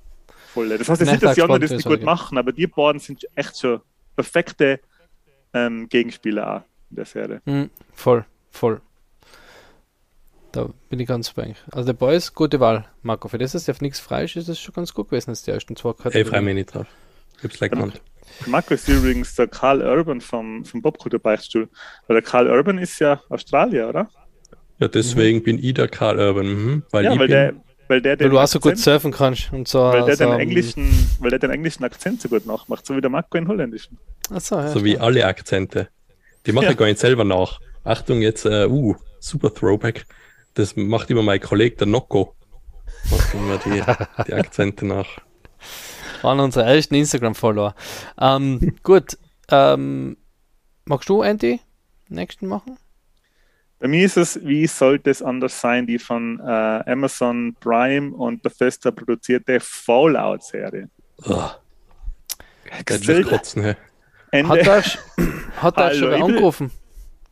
[0.53, 0.69] Voll.
[0.69, 3.01] Das heißt jetzt nicht, dass die ich anderen das nicht gut machen, aber die beiden
[3.01, 3.81] sind echt schon
[4.15, 4.81] perfekte
[5.55, 7.43] ähm, Gegenspieler auch in der Serie.
[7.45, 8.81] Mhm, voll, voll.
[10.53, 11.57] Da bin ich ganz bei euch.
[11.71, 13.29] Also der Boys, gute Wahl, Marco.
[13.29, 15.43] Für das, dass der auf nichts frei ist, ist das schon ganz gut gewesen, dass
[15.43, 16.27] die ersten zwei Ich Kategorien.
[16.27, 16.87] freue mich nicht drauf.
[17.39, 18.03] Ich hab's gleich genannt.
[18.47, 21.69] Marco ist übrigens der Carl Urban vom, vom Bobkultur Beichtstuhl.
[22.07, 24.11] Weil der Carl Urban ist ja Australier, oder?
[24.79, 26.47] Ja, deswegen bin ich der Karl Urban.
[26.47, 27.55] Mhm, weil ja, ich weil bin, der,
[27.93, 29.79] weil der Weil den du auch so gut surfen kannst und so.
[29.81, 33.03] weil der so, den englischen, weil der den englischen Akzent so gut nachmacht, so wie
[33.03, 33.99] der Marco in holländischen.
[34.31, 35.89] Achso, ja, so wie alle Akzente.
[36.47, 36.71] Die mache Ja.
[36.71, 37.61] ich gar nicht selber nach.
[37.85, 40.07] Achtung, jetzt, äh, uh, super Throwback.
[40.55, 42.35] Das macht immer mein Kollege, der Nocco.
[43.11, 43.83] Macht immer die,
[44.27, 45.09] die Akzente nach.
[46.23, 47.75] waren unsere ersten Instagram-Follower.
[48.19, 49.19] Ähm, gut.
[49.51, 50.17] Ähm,
[50.87, 51.61] magst du, Andy,
[52.09, 52.79] nächsten machen?
[53.83, 56.43] Bei mir ist es, wie sollte es anders sein, die von äh,
[56.89, 60.89] Amazon Prime und Bethesda produzierte Fallout-Serie.
[61.25, 61.51] Oh,
[62.65, 63.75] der Exzelt- kotzen.
[64.31, 64.49] Ende.
[64.49, 64.99] Hat er, sch-
[65.57, 66.71] hat er Hallo, schon wer ich angerufen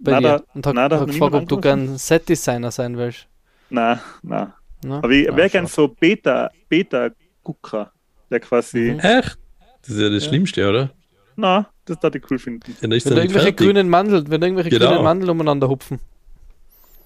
[0.01, 1.61] bei Na, dir da- und hat, da hat gefragt, ob du angerufen.
[1.87, 3.29] gern Set-Designer sein willst?
[3.71, 4.53] Na, na.
[4.83, 4.97] Na?
[4.99, 7.93] Aber ich wäre gern so Beta, Beta-Gucker,
[8.29, 8.99] der quasi, Mhm.
[9.01, 9.39] Echt?
[9.83, 10.29] Das ist ja das Ja.
[10.31, 10.91] Schlimmste, oder?
[11.37, 12.73] na, das da die cool finden.
[12.73, 13.57] Ja, Wenn da irgendwelche fertig.
[13.57, 14.89] grünen Mandel, wenn da irgendwelche Genau.
[14.91, 16.01] grünen Mandel umeinander hupfen.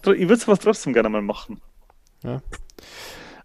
[0.07, 1.61] Ich würde sowas trotzdem gerne mal machen.
[2.23, 2.43] Ja.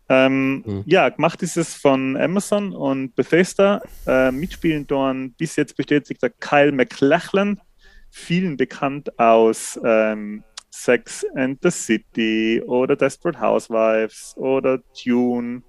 [0.10, 0.84] Ähm, Mhm.
[0.88, 3.82] Ja, gemacht ist es von Amazon und Bethesda.
[4.08, 7.62] Äh, mitspielen dort bis jetzt bestätigter Kyle MacLachlan,
[8.10, 15.62] vielen bekannt aus ähm, Sex and the City oder Desperate Housewives oder Dune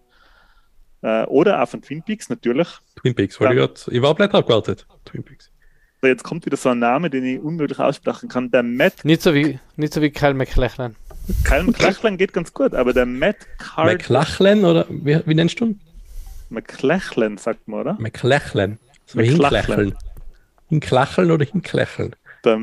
[1.02, 2.68] äh, oder auch von Twin Peaks natürlich.
[2.96, 4.86] Twin Peaks, weil ich, grad, ich war bleibt abgewartet.
[5.04, 5.49] Twin Peaks.
[6.02, 8.50] Jetzt kommt wieder so ein Name, den ich unmöglich aussprechen kann.
[8.50, 10.96] Der Matt, Nicht so wie, nicht so wie Kyle McLachlan.
[11.44, 15.66] Kyle MacLachlan geht ganz gut, aber der Matt Card McLachlan oder wie, wie nennst du
[15.66, 15.80] ihn?
[16.48, 17.96] McLachlan, sagt man, oder?
[18.00, 18.78] McLachlan.
[19.06, 19.94] So McLachlan.
[20.68, 22.16] Hinklächeln oder hinklächeln?
[22.44, 22.58] Der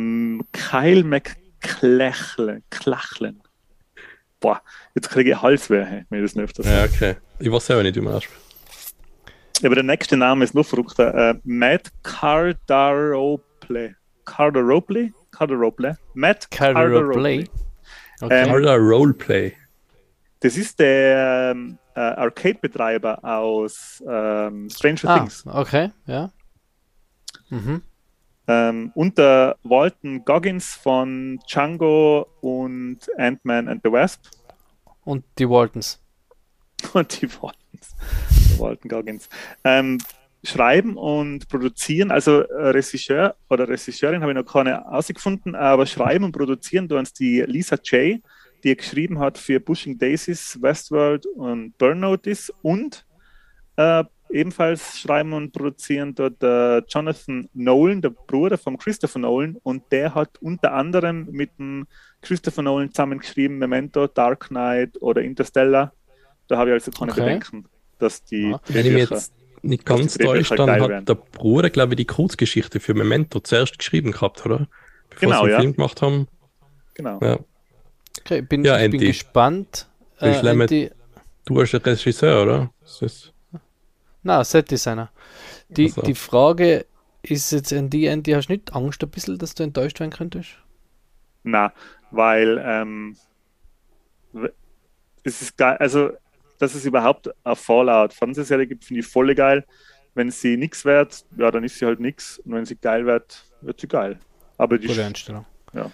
[0.53, 2.63] Kyle McClachlan.
[2.69, 3.41] Klachlan.
[4.39, 4.61] Boah,
[4.95, 7.15] jetzt kriege ich Halsweh, wenn ich das nicht öfters Ja, okay.
[7.39, 8.41] Ich weiß selber nicht, wie man ausspricht.
[9.63, 11.31] Aber der nächste Name ist noch verrückter.
[11.31, 13.95] Äh, Matt Cardarople.
[14.25, 15.11] Cardarople?
[15.31, 15.97] Cardarople?
[16.13, 17.45] Matt Play.
[18.21, 18.43] Okay.
[18.43, 19.53] Ähm, Roleplay.
[20.39, 25.45] Das ist der ähm, äh, Arcade-Betreiber aus ähm, Stranger ah, Things.
[25.47, 26.31] okay, ja.
[27.49, 27.81] Mhm.
[28.47, 34.25] Ähm, und der Walton Goggins von Django und Ant-Man and the Wasp.
[35.03, 35.99] Und die Waltons.
[36.93, 37.95] und die Waltons,
[38.59, 39.29] Walton Goggins,
[39.63, 39.97] ähm,
[40.43, 46.25] schreiben und produzieren, also äh, Regisseur oder Regisseurin habe ich noch keine ausgefunden, aber schreiben
[46.25, 48.21] und produzieren tun es die Lisa J.,
[48.63, 53.05] die geschrieben hat für Pushing Daisies, Westworld und Burn Notice und
[53.75, 59.83] äh, ebenfalls schreiben und produzieren dort äh, Jonathan Nolan, der Bruder von Christopher Nolan und
[59.91, 61.87] der hat unter anderem mit dem
[62.21, 65.93] Christopher Nolan zusammengeschrieben Memento, Dark Knight oder Interstellar.
[66.47, 67.21] Da habe ich also keine Okay.
[67.21, 67.65] Bedenken,
[67.99, 68.61] dass die Ja.
[68.67, 71.05] Wenn ich mich jetzt nicht ganz täusche, dann hat werden.
[71.05, 74.67] der Bruder, glaube ich, die Kurzgeschichte für Memento zuerst geschrieben gehabt, oder?
[75.09, 75.59] Bevor Genau, sie den ja.
[75.59, 76.27] Film gemacht haben.
[76.93, 77.19] Genau.
[77.21, 77.39] Ja.
[78.21, 79.07] Okay, bin, Ja, ich bin Andy.
[79.07, 79.87] gespannt.
[80.19, 80.91] Wie schlimm Andy,
[81.45, 82.71] Du als Regisseur, oder?
[82.81, 83.31] Das
[84.23, 85.11] Na, Set-Designer.
[85.69, 86.01] Die, also.
[86.01, 86.85] die Frage
[87.23, 90.11] ist jetzt an die Ende, hast du nicht Angst ein bisschen, dass du enttäuscht werden
[90.11, 90.49] könntest?
[91.43, 91.71] Na,
[92.11, 93.15] weil ähm,
[95.23, 96.11] es ist geil, also
[96.57, 99.65] dass es überhaupt eine Fallout-Fernsehserie gibt, finde ich voll geil.
[100.13, 102.39] Wenn sie nichts wert, ja, dann ist sie halt nichts.
[102.39, 104.19] Und wenn sie geil wird, wird sie geil.
[104.57, 105.45] Aber die Gute Einstellung.
[105.73, 105.91] Ja.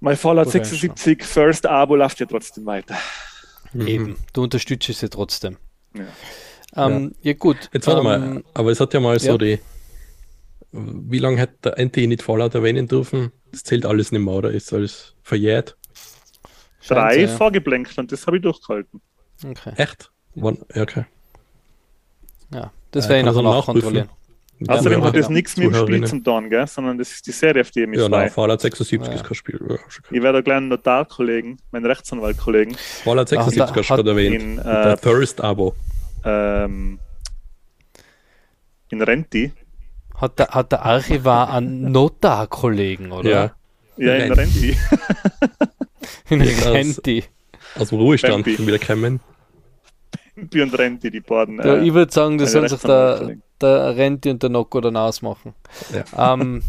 [0.00, 2.96] Mein Fallout 76 First Abo läuft ja trotzdem weiter.
[3.72, 3.86] Mhm.
[3.86, 5.56] Eben, du unterstützt sie trotzdem.
[5.94, 6.86] Ja.
[6.86, 7.30] Ähm, ja.
[7.30, 7.32] ja.
[7.34, 7.70] gut.
[7.72, 9.38] Jetzt warte ähm, mal, aber es hat ja mal so ja.
[9.38, 9.60] die.
[10.72, 13.30] Wie lange hat der NT nicht Fallout erwähnen dürfen?
[13.52, 14.50] Das zählt alles nicht mehr, oder?
[14.50, 15.76] Ist alles verjährt?
[16.86, 17.28] Drei ja.
[17.28, 19.00] vorgeblenkt und das habe ich durchgehalten.
[19.44, 19.72] Okay.
[19.76, 20.10] Echt?
[20.36, 21.04] One, okay.
[22.52, 24.08] Ja, das werde ich noch kontrollieren.
[24.68, 26.66] Außerdem hat das nichts mit dem Spiel zum tun, gell?
[26.66, 29.14] sondern das ist die Serie, auf die ich mich Ja, nein, Fallout 76 ja.
[29.14, 29.60] ist kein Spiel.
[29.68, 29.76] Ja,
[30.10, 32.74] ich werde einen kleinen Notarkollegen, meinen Rechtsanwaltkollegen.
[32.74, 34.42] Fallout 76 hast du gerade erwähnt.
[34.42, 35.74] In, äh, First Abo.
[36.24, 37.00] Ähm,
[38.90, 39.52] in Renti.
[40.14, 43.28] Hat der, hat der Archivar einen Notarkollegen, oder?
[43.28, 43.52] Ja.
[43.96, 44.76] Ja, in Renti.
[46.30, 47.24] in Renti.
[47.76, 49.20] Aus dem Ruhestand wieder kommen.
[50.34, 51.58] Pempi und Renti, die beiden.
[51.58, 54.96] Ja, äh, ich würde sagen, das soll sich der, der Renti und der Nocco dann
[54.96, 55.54] ausmachen.
[55.92, 56.34] Ja.
[56.34, 56.62] Ähm,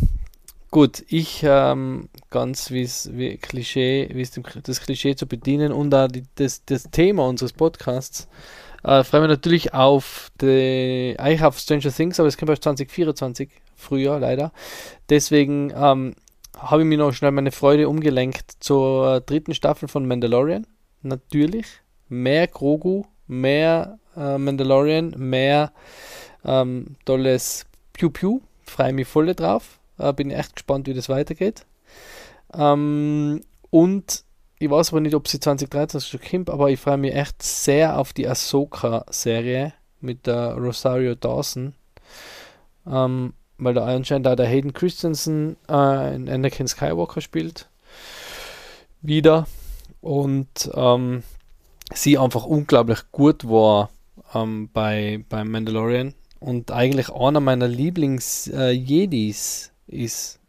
[0.71, 6.23] gut, ich ähm, ganz wie Klischee, wie es das Klischee zu bedienen und auch die,
[6.35, 8.27] das, das Thema unseres Podcasts.
[8.83, 13.49] Äh, freuen wir natürlich auf die, eigentlich auf Stranger Things, aber es kommt erst 2024,
[13.75, 14.51] früher leider.
[15.09, 16.13] Deswegen ähm,
[16.57, 20.65] habe ich mir noch schnell meine Freude umgelenkt zur dritten Staffel von Mandalorian.
[21.01, 21.65] Natürlich.
[22.07, 25.71] Mehr Grogu, mehr äh, Mandalorian, mehr
[26.43, 28.39] ähm, tolles Pew Pew.
[28.63, 29.79] Freue mich voll drauf.
[29.97, 31.65] Äh, bin echt gespannt, wie das weitergeht.
[32.53, 34.23] Ähm, und
[34.59, 37.99] ich weiß aber nicht, ob sie 2023 schon kommt, aber ich freue mich echt sehr
[37.99, 41.73] auf die Ahsoka-Serie mit der Rosario Dawson.
[42.87, 47.69] Ähm, weil da anscheinend da der Hayden Christensen äh, in Anakin Skywalker spielt.
[49.01, 49.47] Wieder.
[50.01, 51.23] Und ähm,
[51.93, 53.89] sie einfach unglaublich gut war
[54.33, 60.39] ähm, bei, beim Mandalorian und eigentlich einer meiner Lieblings-Jedis äh, ist.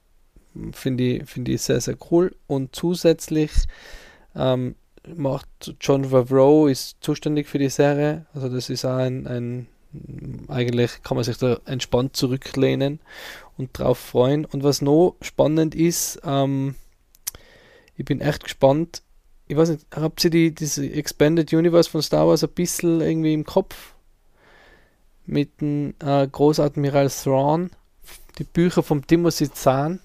[0.72, 2.34] Finde ich, find ich sehr, sehr cool.
[2.46, 3.52] Und zusätzlich
[4.34, 4.74] ähm,
[5.14, 8.26] macht John Favreau ist zuständig für die Serie.
[8.34, 9.68] Also das ist auch ein, ein
[10.48, 13.00] eigentlich kann man sich da entspannt zurücklehnen
[13.56, 14.44] und drauf freuen.
[14.44, 16.74] Und was noch spannend ist, ähm,
[17.96, 19.02] ich bin echt gespannt,
[19.48, 23.34] ich weiß nicht, habt ihr die, diese Expanded Universe von Star Wars ein bisschen irgendwie
[23.34, 23.94] im Kopf?
[25.24, 27.70] Mit dem äh, Großadmiral Thrawn,
[28.38, 30.00] die Bücher vom Timothy Zahn?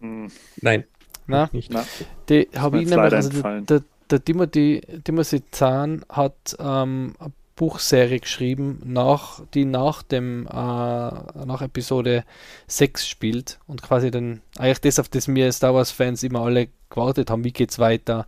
[0.00, 0.30] Hm.
[0.60, 0.84] Nein.
[1.26, 1.48] Na?
[1.52, 1.72] Nicht.
[1.72, 1.84] Na.
[2.28, 8.20] Die habe ich nämlich, also der, der, der Timothy, Timothy Zahn hat ähm, eine Buchserie
[8.20, 12.24] geschrieben, nach, die nach dem äh, nach Episode
[12.66, 16.68] 6 spielt und quasi dann eigentlich das, auf das wir Star Wars Fans immer alle
[16.90, 18.26] gewartet haben, wie geht's weiter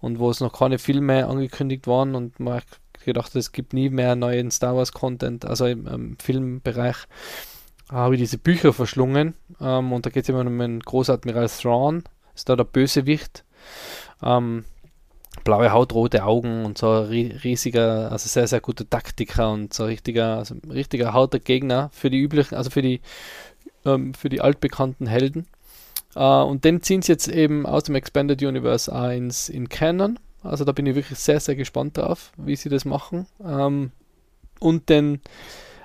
[0.00, 2.62] und wo es noch keine Filme angekündigt waren und man
[3.04, 6.96] gedacht, es gibt nie mehr neuen Star Wars Content, also im, im Filmbereich
[7.90, 12.02] habe ich diese Bücher verschlungen ähm, und da geht es immer um einen Großadmiral Thrawn,
[12.34, 13.44] ist da der Bösewicht.
[14.22, 14.64] Ähm,
[15.44, 20.38] blaue Haut, rote Augen und so riesiger, also sehr, sehr guter Taktiker und so richtiger,
[20.38, 23.00] also richtiger harter Gegner für die üblichen, also für die,
[23.84, 25.46] ähm, für die altbekannten Helden.
[26.14, 30.18] Uh, und den ziehen sie jetzt eben aus dem Expanded Universe auch ins, in Canon.
[30.42, 33.26] Also da bin ich wirklich sehr, sehr gespannt drauf, wie sie das machen.
[33.44, 33.90] Ähm,
[34.58, 35.20] und den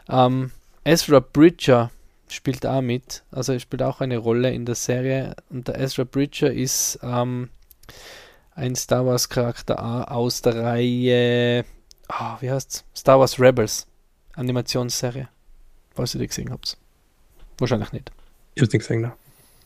[0.09, 0.51] ähm,
[0.85, 1.91] Ezra Bridger
[2.29, 3.23] spielt auch mit.
[3.31, 5.35] Also er spielt auch eine Rolle in der Serie.
[5.49, 7.49] Und der Ezra Bridger ist ähm,
[8.51, 11.65] ein Star Wars Charakter aus der Reihe,
[12.09, 12.83] oh, wie heißt's?
[12.95, 13.87] Star Wars Rebels
[14.35, 15.27] Animationsserie.
[15.93, 16.77] Falls ihr die gesehen habt.
[17.57, 18.11] Wahrscheinlich nicht.
[18.55, 19.13] Ich hab's nicht gesehen, ne?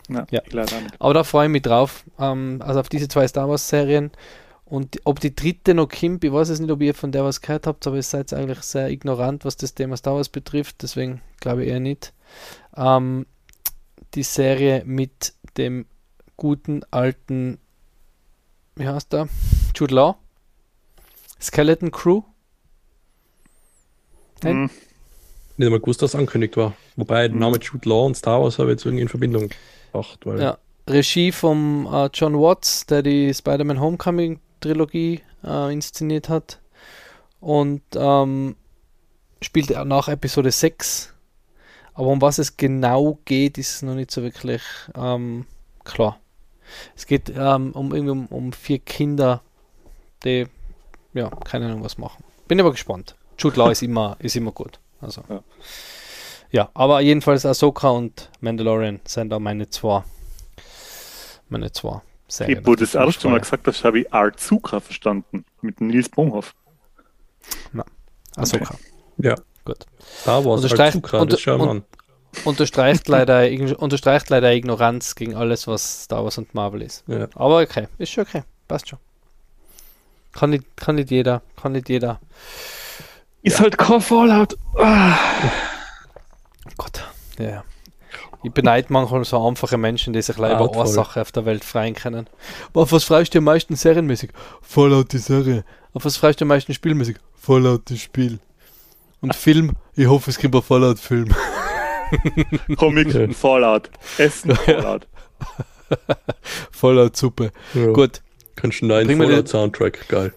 [0.09, 0.41] Ja, ja.
[0.99, 2.03] Aber da freue ich mich drauf.
[2.19, 4.11] Ähm, also auf diese zwei Star Wars Serien.
[4.65, 7.41] Und ob die dritte noch kommt, ich weiß es nicht, ob ihr von der was
[7.41, 11.21] gehört habt, aber ihr seid eigentlich sehr ignorant, was das Thema Star Wars betrifft, deswegen
[11.39, 12.13] glaube ich eher nicht.
[12.75, 13.27] Ähm,
[14.15, 15.85] die Serie mit dem
[16.35, 17.59] guten alten,
[18.75, 19.27] wie heißt der?
[19.75, 20.15] Jude Law?
[21.41, 22.21] Skeleton Crew?
[24.43, 24.53] Nein?
[24.53, 24.69] Hm.
[25.57, 26.73] Nicht einmal gewusst, dass es angekündigt war.
[26.97, 29.49] Wobei der Name Jude Law und Star Wars habe ich jetzt irgendwie in Verbindung
[29.91, 30.19] gebracht.
[30.25, 30.57] Weil ja,
[30.87, 36.59] Regie von äh, John Watts, der die Spider-Man Homecoming Trilogie äh, inszeniert hat.
[37.39, 38.55] Und ähm,
[39.41, 41.13] spielt nach Episode 6.
[41.93, 44.61] Aber um was es genau geht, ist noch nicht so wirklich
[44.95, 45.45] ähm,
[45.85, 46.19] klar.
[46.95, 49.41] Es geht ähm, um, um, um vier Kinder,
[50.23, 50.47] die,
[51.13, 52.23] ja, keine Ahnung, was machen.
[52.47, 53.15] Bin aber gespannt.
[53.37, 54.79] Jude Law ist immer, ist immer gut.
[55.01, 55.21] Also.
[55.29, 55.43] Ja.
[56.51, 56.69] ja.
[56.73, 60.03] aber jedenfalls Ahsoka und Mandalorian sind da meine zwei.
[61.49, 62.01] Meine zwei.
[62.27, 62.59] Serien.
[62.59, 65.45] Ich wurde das erste Mal gesagt das habe ich Arzuka verstanden.
[65.61, 66.55] Mit Nils Bohmhoff.
[67.71, 67.85] Na,
[68.35, 68.73] Ahsoka.
[68.73, 68.83] Okay.
[69.17, 69.35] Ja.
[69.63, 69.85] Gut.
[70.25, 71.83] Da war es Arzuka, unter, das un,
[72.43, 73.47] unterstreicht, leider,
[73.79, 77.03] unterstreicht leider Ignoranz gegen alles, was Star Wars und Marvel ist.
[77.07, 77.27] Ja.
[77.35, 78.43] Aber okay, ist schon okay.
[78.67, 78.99] Passt schon.
[80.33, 81.41] Kann nicht, kann nicht jeder.
[81.55, 82.19] Kann nicht jeder.
[83.41, 84.57] Ist halt kein Fallout.
[84.77, 85.17] Ah.
[86.77, 87.03] Gott,
[87.39, 87.63] ja.
[88.43, 91.95] Ich beneide manchmal so einfache Menschen, die sich leider über Ursache auf der Welt freien
[91.95, 92.27] können.
[92.73, 94.31] auf was freust du am meisten serienmäßig?
[94.61, 95.63] Fallout die Serie.
[95.93, 97.17] Auf was freust du am meisten spielmäßig?
[97.33, 98.39] Fallout das Spiel.
[99.21, 99.75] Und Film?
[99.95, 101.33] Ich hoffe, es gibt einen Fallout-Film.
[102.77, 103.89] Comic, Fallout.
[104.17, 105.07] Essen, Fallout.
[106.71, 107.51] Fallout-Suppe.
[107.73, 107.87] Ja.
[107.87, 108.21] Gut.
[108.55, 110.33] Kannst du einen Fallout-Soundtrack, geil.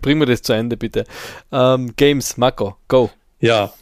[0.00, 1.04] Bringen wir das zu Ende, bitte.
[1.50, 3.10] Ähm, Games, Marco, go.
[3.40, 3.72] Ja,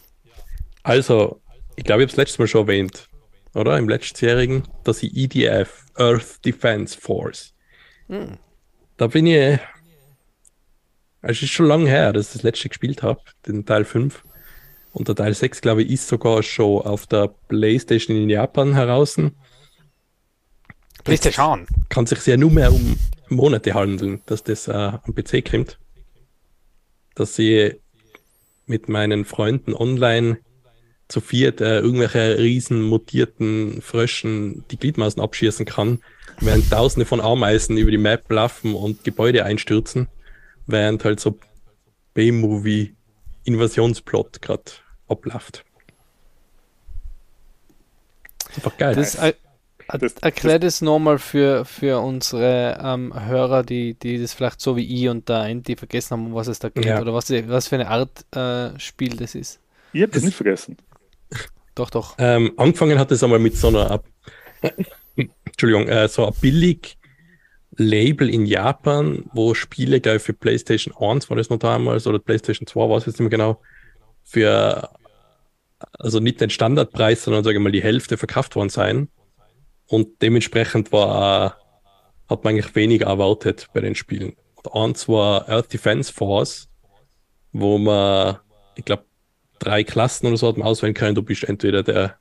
[0.83, 1.41] also,
[1.77, 3.09] ich glaube, ich habe es letztes Mal schon erwähnt,
[3.55, 3.77] oder?
[3.79, 7.55] Im letztjährigen, dass ich EDF, Earth Defense Force.
[8.09, 8.39] Hm.
[8.97, 9.59] Da bin ich.
[11.23, 14.25] Es ist schon lange her, dass ich das letzte gespielt habe, den Teil 5.
[14.93, 19.17] Und der Teil 6, glaube ich, ist sogar schon auf der PlayStation in Japan heraus.
[21.05, 21.67] PlayStation.
[21.89, 22.97] Kann sich ja nur mehr um
[23.29, 25.79] Monate handeln, dass das äh, am PC kommt.
[27.15, 27.77] Dass ich
[28.67, 30.39] mit meinen Freunden online
[31.09, 36.01] zu viert äh, irgendwelche riesen mutierten Fröschen die Gliedmaßen abschießen kann,
[36.41, 40.09] während tausende von Ameisen über die Map laufen und Gebäude einstürzen,
[40.67, 41.39] während halt so
[42.15, 42.95] B-Movie
[43.55, 44.63] Invasionsplot gerade
[45.09, 45.65] abläuft.
[48.57, 48.95] Einfach geil.
[48.95, 49.19] Das,
[50.21, 55.09] Erklär das nochmal für, für unsere ähm, Hörer, die, die das vielleicht so wie ich
[55.09, 57.01] und der Andy vergessen haben, was es da geht ja.
[57.01, 59.59] oder was, was für eine Art äh, Spiel das ist.
[59.93, 60.77] Ich habe das nicht vergessen.
[61.77, 62.17] Doch, doch.
[62.19, 64.03] Ähm, angefangen hat es einmal mit so einer,
[65.45, 66.99] Entschuldigung, äh, so ein billig
[67.77, 72.19] Label in Japan, wo Spiele, glaube ich, für PlayStation 1 war das noch damals oder
[72.19, 73.61] PlayStation 2 war es jetzt nicht mehr genau,
[74.25, 74.91] für
[75.99, 79.09] also nicht den Standardpreis, sondern sage ich mal die Hälfte verkauft worden sein.
[79.87, 81.57] Und dementsprechend war,
[82.29, 84.35] hat man eigentlich weniger erwartet bei den Spielen.
[84.57, 86.69] Und eins war Earth Defense Force,
[87.53, 88.39] wo man,
[88.77, 89.05] ich glaube,
[89.59, 91.15] drei Klassen oder so hat man auswählen können.
[91.15, 92.17] Du bist entweder der,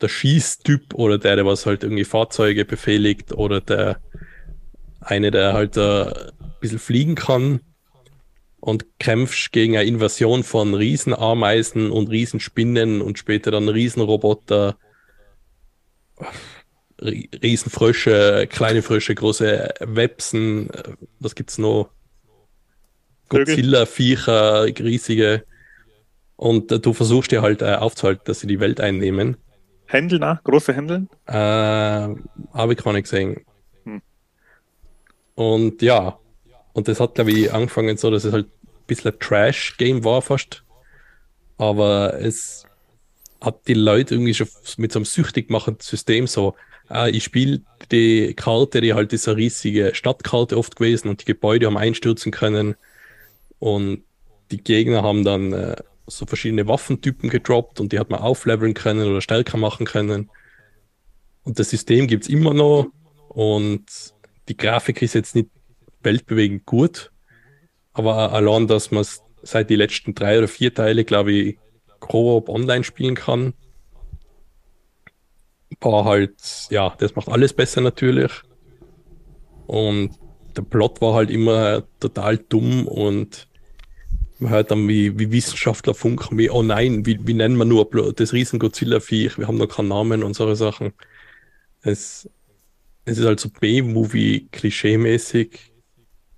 [0.00, 4.00] der Schießtyp oder der, der was halt irgendwie Fahrzeuge befehligt oder der
[5.04, 7.60] eine, der halt äh, ein bisschen fliegen kann
[8.60, 14.76] und kämpfst gegen eine Invasion von Riesenameisen und Riesenspinnen und später dann Riesenroboter.
[17.00, 20.68] Riesenfrösche, kleine Frösche, große Websen,
[21.18, 21.90] was gibt's noch?
[23.28, 25.44] Godzilla-Viecher, riesige.
[26.36, 29.36] Und äh, du versuchst dir halt äh, aufzuhalten, dass sie die Welt einnehmen.
[29.86, 30.42] Händeln auch?
[30.44, 31.08] Große Händeln?
[31.26, 33.44] Äh, Habe ich gar nicht gesehen.
[35.42, 36.18] Und ja,
[36.72, 40.22] und das hat, glaube ich, angefangen so, dass es halt ein bisschen ein Trash-Game war
[40.22, 40.62] fast.
[41.58, 42.64] Aber es
[43.40, 46.54] hat die Leute irgendwie schon mit so einem süchtig machenden System so,
[46.90, 51.66] äh, ich spiele die Karte, die halt eine riesige Stadtkarte oft gewesen und die Gebäude
[51.66, 52.76] haben einstürzen können.
[53.58, 54.04] Und
[54.50, 55.76] die Gegner haben dann äh,
[56.06, 60.30] so verschiedene Waffentypen gedroppt und die hat man aufleveln können oder stärker machen können.
[61.42, 62.86] Und das System gibt es immer noch
[63.28, 63.84] und
[64.48, 65.50] die Grafik ist jetzt nicht
[66.02, 67.12] weltbewegend gut,
[67.92, 69.06] aber allein, dass man
[69.42, 71.58] seit die letzten drei oder vier Teile, glaube ich,
[72.00, 73.54] Co-op online spielen kann,
[75.80, 76.34] war halt,
[76.70, 78.32] ja, das macht alles besser natürlich.
[79.66, 80.18] Und
[80.56, 83.48] der Plot war halt immer total dumm und
[84.38, 87.88] man hört dann, wie, wie Wissenschaftler funken, wie, oh nein, wie, wie nennen wir nur
[88.12, 90.92] das riesen Godzilla-Viech, wir haben noch keinen Namen und solche Sachen.
[91.82, 92.28] Es,
[93.04, 95.58] es ist halt so B-Movie klischee-mäßig,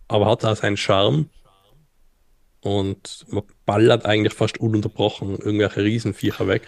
[0.08, 1.28] aber hat auch seinen Charme.
[2.60, 6.62] Und man ballert eigentlich fast ununterbrochen irgendwelche Riesenviecher weg.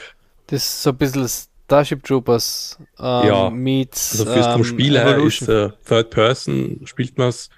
[0.49, 1.29] Das ist so ein bisschen
[1.67, 7.19] Starship Troopers ähm, ja, meets also fürs ähm, Spiel her ist äh, Third Person, spielt
[7.19, 7.51] man es.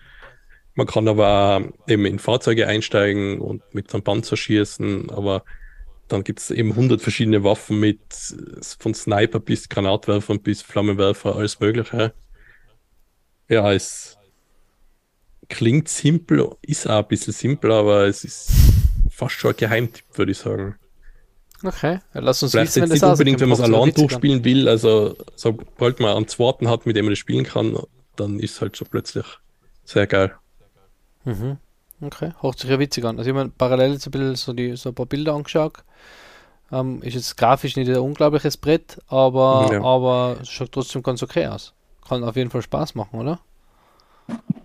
[0.75, 5.43] Man kann aber eben in Fahrzeuge einsteigen und mit einem Panzer schießen, aber
[6.07, 8.01] dann gibt es eben 100 verschiedene Waffen mit
[8.79, 12.15] von Sniper bis Granatwerfer bis Flammenwerfer, alles mögliche.
[13.49, 14.17] Ja, es
[15.49, 18.51] klingt simpel, ist auch ein bisschen simpel, aber es ist
[19.11, 20.77] fast schon ein Geheimtipp, würde ich sagen.
[21.65, 24.69] Okay, ja, lass uns Vielleicht wissen, das nicht unbedingt, wenn man es allein durchspielen will,
[24.69, 27.77] also sobald man einen zweiten hat, mit dem man das spielen kann,
[28.15, 29.25] dann ist es halt so plötzlich
[29.85, 30.35] sehr geil.
[31.25, 31.57] Mhm.
[32.01, 33.19] Okay, hört sich ja witzig an.
[33.19, 35.83] Also ich habe parallel jetzt ein bisschen so, die, so ein paar Bilder angeschaut.
[36.71, 39.83] Ähm, ist jetzt grafisch nicht ein unglaubliches Brett, aber, ja.
[39.83, 41.75] aber schaut trotzdem ganz okay aus.
[42.09, 43.41] Kann auf jeden Fall Spaß machen, oder?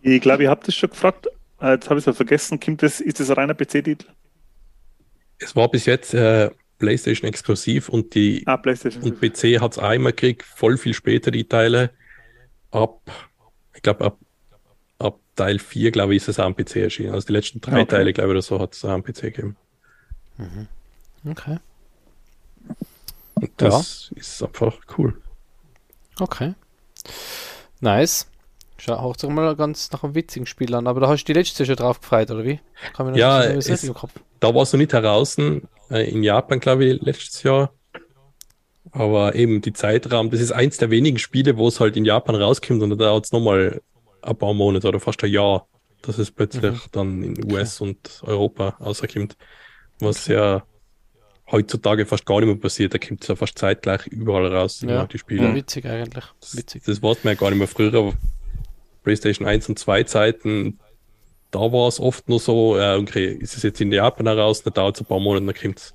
[0.01, 1.27] Ich glaube, ihr habt es schon gefragt.
[1.61, 2.59] Äh, jetzt habe ich es vergessen.
[2.59, 4.07] Kommt das, ist das ein reiner PC-Titel?
[5.39, 9.03] Es war bis jetzt äh, PlayStation exklusiv und die ah, PlayStation.
[9.03, 11.91] und PC hat es einmal gekriegt, voll viel später die Teile.
[12.71, 13.01] Ab,
[13.73, 14.17] ich glaube, ab,
[14.99, 17.13] ab Teil 4, glaube ich, ist es auch am PC erschienen.
[17.13, 17.85] Also die letzten drei okay.
[17.85, 19.57] Teile, glaube ich, oder so, hat es auch am PC gegeben.
[20.37, 20.67] Mhm.
[21.29, 21.57] Okay.
[23.35, 24.17] Und das ja.
[24.17, 25.21] ist einfach cool.
[26.19, 26.53] Okay.
[27.79, 28.27] Nice.
[28.77, 30.87] Schau, auch doch mal ganz nach einem witzigen Spiel an.
[30.87, 32.59] Aber da hast du die letzte schon drauf gefreut, oder wie?
[33.13, 33.91] ja, es,
[34.39, 35.37] da warst du nicht heraus.
[35.37, 37.73] Äh, in Japan, glaube ich, letztes Jahr.
[38.91, 42.35] Aber eben die Zeitraum, das ist eins der wenigen Spiele, wo es halt in Japan
[42.35, 43.81] rauskommt und da dauert es nochmal
[44.21, 45.67] ein paar Monate oder fast ein Jahr,
[46.01, 46.79] dass es plötzlich mhm.
[46.91, 47.89] dann in US okay.
[47.89, 49.35] und Europa rauskommt.
[49.99, 50.33] Was okay.
[50.33, 50.63] ja
[51.51, 52.93] heutzutage fast gar nicht mehr passiert.
[52.93, 55.05] Da kommt es ja fast zeitgleich überall raus, ja.
[55.05, 55.49] die Spiele.
[55.49, 56.25] Ja, witzig eigentlich.
[56.53, 56.83] Witzig.
[56.85, 58.13] Das, das war es mir ja gar nicht mehr früher.
[59.03, 60.79] PlayStation 1 und 2 Zeiten,
[61.51, 64.73] da war es oft nur so, äh, okay, ist es jetzt in Japan heraus, dann
[64.73, 65.93] dauert es ein paar Monate, dann kommt es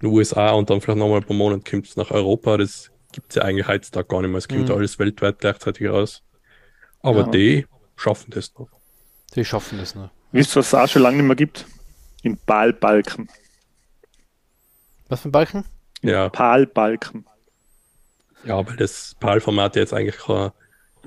[0.00, 2.56] in den USA und dann vielleicht nochmal ein paar Monate kommt es nach Europa.
[2.56, 4.38] Das gibt es ja eigentlich heutzutage gar nicht mehr.
[4.38, 4.74] Es kommt mhm.
[4.74, 6.22] alles weltweit gleichzeitig raus.
[7.00, 7.28] Aber ja.
[7.28, 7.66] die
[7.96, 8.68] schaffen das noch.
[9.34, 10.10] Die schaffen das noch.
[10.32, 11.66] Wisst ihr, was es auch schon lange nicht mehr gibt?
[12.22, 13.28] In Ballbalken.
[15.12, 15.66] Was für ein Balken?
[16.00, 16.30] Ja.
[16.30, 17.26] PAL-Balken.
[18.44, 20.54] Ja, weil das PAL-Format jetzt eigentlich keine,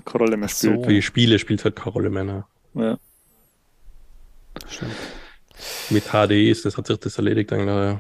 [0.05, 0.83] keine Rolle mehr spielt.
[0.83, 0.87] So.
[0.87, 2.23] Wie Spiele spielt halt keine Rolle mehr.
[2.23, 2.45] Ne?
[2.75, 2.99] Ja.
[4.69, 4.93] Stimmt.
[5.89, 7.99] Mit HD ist das, hat sich das erledigt eigentlich, ja.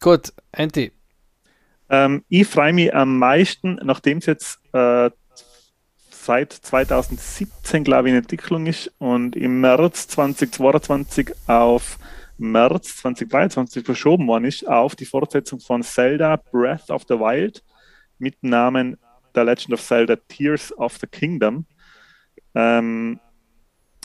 [0.00, 0.92] Gut, Anti.
[1.88, 5.08] Ähm, ich freue mich am meisten, nachdem es jetzt äh,
[6.10, 11.98] seit 2017, glaube ich, in Entwicklung ist und im März 2022 auf
[12.38, 17.62] März 2023 verschoben worden ist auf die Fortsetzung von Zelda Breath of the Wild
[18.18, 18.98] mit Namen
[19.34, 21.66] The Legend of Zelda Tears of the Kingdom.
[22.54, 23.20] Ähm,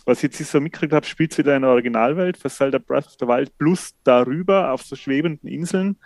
[0.05, 3.07] was ich jetzt so mitgekriegt habe, spielt es wieder in der Originalwelt für Zelda Breath
[3.07, 5.97] of the Wild plus darüber auf so schwebenden Inseln.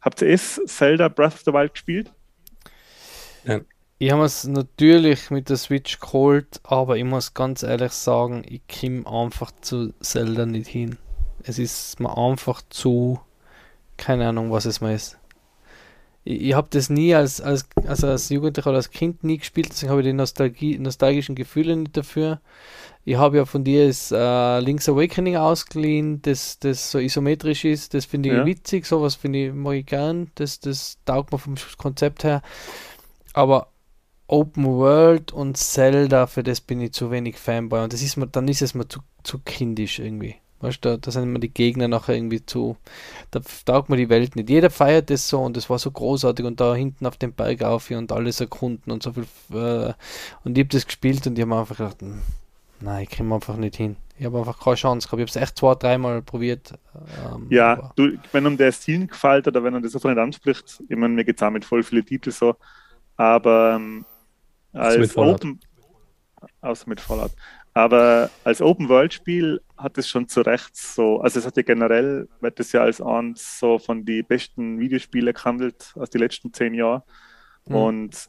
[0.00, 2.12] Habt ihr es Zelda Breath of the Wild gespielt?
[3.44, 3.60] Ja.
[3.98, 8.60] Ich habe es natürlich mit der Switch geholt, aber ich muss ganz ehrlich sagen, ich
[8.68, 10.98] komme einfach zu Zelda nicht hin.
[11.46, 13.20] Es ist mir einfach zu,
[13.96, 15.16] keine Ahnung, was es mal ist.
[16.24, 19.68] Ich, ich habe das nie als, als, also als Jugendlicher oder als Kind nie gespielt,
[19.70, 22.40] deswegen habe ich die Nostalgie, nostalgischen Gefühle nicht dafür.
[23.04, 27.94] Ich habe ja von dir das äh, Link's Awakening ausgeliehen, das, das so isometrisch ist.
[27.94, 28.44] Das finde ich ja.
[28.44, 30.32] witzig, sowas finde ich, mag ich gern.
[30.34, 32.42] Das, das taugt mir vom Konzept her.
[33.32, 33.68] Aber
[34.26, 37.84] Open World und Zelda, für das bin ich zu wenig Fanboy.
[37.84, 40.34] Und das ist mir, dann ist es mir zu, zu kindisch irgendwie.
[40.60, 42.76] Weißt du, da sind immer die Gegner nachher irgendwie zu.
[43.30, 44.48] Da taugt man die Welt nicht.
[44.48, 47.62] Jeder feiert das so und das war so großartig und da hinten auf dem Berg
[47.62, 49.26] auf und alles erkunden und so viel.
[49.52, 49.92] Äh,
[50.44, 52.22] und ich habe das gespielt und ich habe einfach gedacht, hm,
[52.80, 53.96] nein, ich komme einfach nicht hin.
[54.18, 55.20] Ich habe einfach keine Chance gehabt.
[55.20, 56.72] Ich habe es echt zwei, dreimal probiert.
[56.94, 60.82] Ähm, ja, du, wenn um der Stil gefällt oder wenn er das einfach nicht anspricht,
[60.88, 62.56] ich meine, mir geht es auch mit voll vielen Titeln so,
[63.16, 64.06] aber ähm,
[64.72, 65.60] als Open,
[66.62, 67.32] außer mit Fallout.
[67.74, 72.60] Aber als Open-World-Spiel hat es schon zu Recht so, also es hat ja generell, wird
[72.60, 77.02] es ja als eins so von den besten Videospielen gehandelt aus den letzten zehn Jahren
[77.66, 77.74] mhm.
[77.74, 78.28] und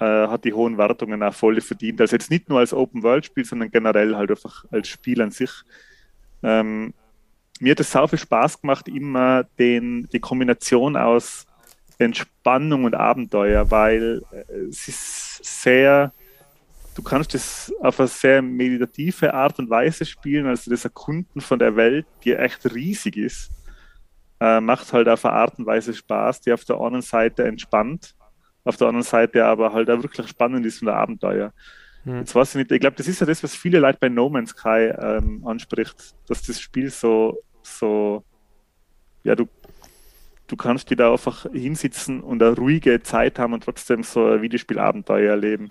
[0.00, 2.00] äh, hat die hohen Wertungen auch voll verdient.
[2.00, 5.50] Also jetzt nicht nur als Open-World-Spiel, sondern generell halt einfach als Spiel an sich.
[6.42, 6.94] Ähm,
[7.60, 11.46] mir hat es sau viel Spaß gemacht, immer den, die Kombination aus
[11.98, 16.12] Entspannung und Abenteuer, weil äh, es ist sehr
[16.98, 21.56] du kannst das auf eine sehr meditative Art und Weise spielen, also das Erkunden von
[21.56, 23.52] der Welt, die echt riesig ist,
[24.40, 28.16] äh, macht halt auf eine Art und Weise Spaß, die auf der einen Seite entspannt,
[28.64, 31.52] auf der anderen Seite aber halt auch wirklich spannend ist von der Abenteuer.
[32.02, 32.18] Hm.
[32.18, 34.28] Jetzt weiß ich nicht, ich glaube, das ist ja das, was viele Leute bei No
[34.28, 38.24] Man's Sky ähm, anspricht, dass das Spiel so, so,
[39.22, 39.48] ja, du,
[40.48, 44.42] du kannst dir da einfach hinsitzen und eine ruhige Zeit haben und trotzdem so ein
[44.42, 45.70] Videospielabenteuer erleben.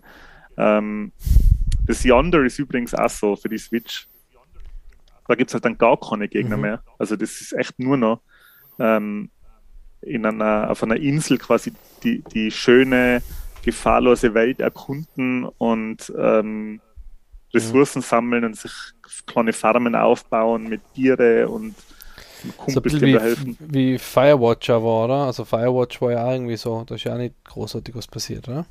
[0.58, 1.12] Ähm,
[1.86, 4.08] das Yonder ist übrigens auch so für die Switch.
[5.28, 6.62] Da gibt es halt dann gar keine Gegner mhm.
[6.62, 6.84] mehr.
[6.98, 8.22] Also das ist echt nur noch
[8.80, 9.30] ähm,
[10.02, 13.22] in einer, auf einer Insel quasi die, die schöne,
[13.64, 16.80] gefahrlose Welt erkunden und ähm,
[17.54, 18.72] Ressourcen sammeln und sich
[19.26, 21.76] kleine Farmen aufbauen mit Tiere und
[22.56, 23.58] Kumpels, so wie, helfen.
[23.60, 25.26] Wie Firewatcher war, oder?
[25.26, 28.66] Also Firewatch war ja irgendwie so, da ist ja auch nicht großartig was passiert, oder?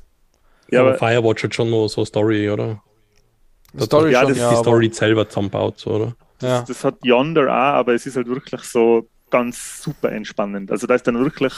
[0.69, 2.81] Ja, aber Firewatch hat schon nur so Story, oder?
[3.79, 6.15] Story ja, schon, das ja, die Story selber zusammenbaut, so, oder?
[6.39, 10.71] Das, das, hat Yonder auch, aber es ist halt wirklich so ganz super entspannend.
[10.71, 11.53] Also da ist dann wirklich,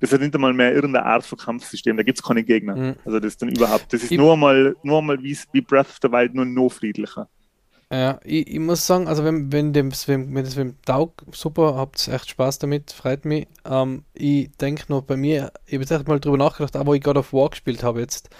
[0.00, 2.76] das hat nicht einmal mehr irgendeine Art von Kampfsystem, da gibt es keine Gegner.
[2.76, 2.94] Mhm.
[3.04, 5.88] Also das ist dann überhaupt, das ist ich, nur einmal, nur einmal wie, wie Breath
[5.88, 7.28] of the Wild, nur noch friedlicher.
[7.92, 11.12] Ja, ich, ich, muss sagen, also wenn, wenn, dem, wenn, wenn das mit dem Taug
[11.30, 13.48] super, habt echt Spaß damit, freut mich.
[13.66, 17.18] Ähm, ich denke noch bei mir, ich habe jetzt mal drüber nachgedacht, aber ich God
[17.18, 18.30] of War gespielt habe jetzt,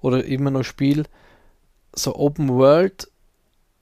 [0.00, 1.04] oder immer noch Spiel,
[1.94, 3.08] so Open World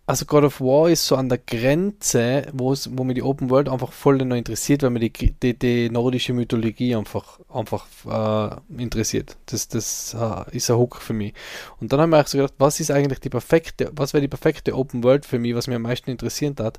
[0.07, 3.93] also God of War ist so an der Grenze, wo mir die Open World einfach
[3.93, 9.37] voll noch interessiert, weil mir die, die, die nordische Mythologie einfach, einfach äh, interessiert.
[9.47, 11.35] Das, das äh, ist ein Hook für mich.
[11.81, 14.29] Und dann haben wir auch so gedacht, was ist eigentlich die perfekte, was wäre die
[14.29, 16.79] perfekte Open World für mich, was mir am meisten interessiert hat.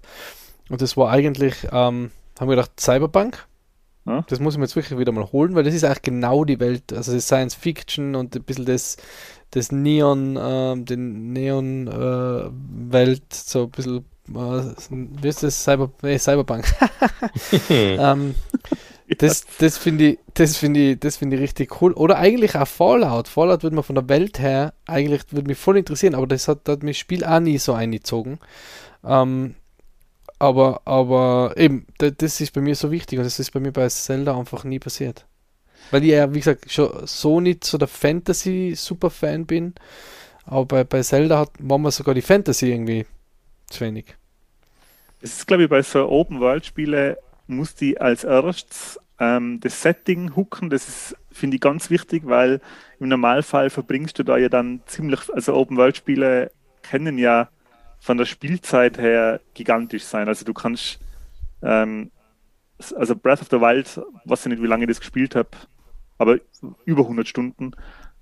[0.70, 3.46] Und das war eigentlich, ähm, haben wir gedacht, Cyberpunk.
[4.08, 4.24] Ja.
[4.28, 6.60] Das muss ich mir jetzt wirklich wieder mal holen, weil das ist eigentlich genau die
[6.62, 8.96] Welt, also das Science Fiction und ein bisschen das,
[9.52, 13.98] das Neon, äh, den Neon-Welt, äh, so ein bisschen,
[14.30, 15.62] äh, wie ist das?
[15.62, 16.66] Cyber, nee, Cyberpunk.
[17.70, 18.34] ähm,
[19.18, 21.94] das das finde ich, das finde ich, das finde ich richtig cool.
[21.94, 23.28] Oder eigentlich auch Fallout.
[23.28, 26.68] Fallout würde mir von der Welt her eigentlich würde mich voll interessieren, aber das hat,
[26.68, 28.40] hat mich Spiel auch nie so eingezogen.
[29.06, 29.56] Ähm,
[30.40, 33.88] aber, aber eben, das ist bei mir so wichtig und das ist bei mir bei
[33.90, 35.26] Zelda einfach nie passiert.
[35.92, 39.74] Weil ich ja, wie gesagt, schon so nicht so der Fantasy-Super-Fan bin.
[40.46, 43.06] Aber bei, bei Zelda hat man sogar die Fantasy irgendwie
[43.70, 44.16] zu wenig.
[45.22, 47.16] Es ist, glaube ich, bei so Open-World-Spielen
[47.48, 50.70] muss die als erstes ähm, das Setting hooken.
[50.70, 52.62] Das ist, finde ich, ganz wichtig, weil
[53.00, 56.52] im Normalfall verbringst du da ja dann ziemlich, also Open-World-Spiele
[56.84, 57.50] können ja
[58.00, 60.28] von der Spielzeit her gigantisch sein.
[60.28, 61.00] Also du kannst,
[61.62, 62.12] ähm,
[62.96, 65.50] also Breath of the Wild, weiß ich nicht, wie lange ich das gespielt habe,
[66.18, 66.40] aber
[66.86, 67.72] über 100 Stunden.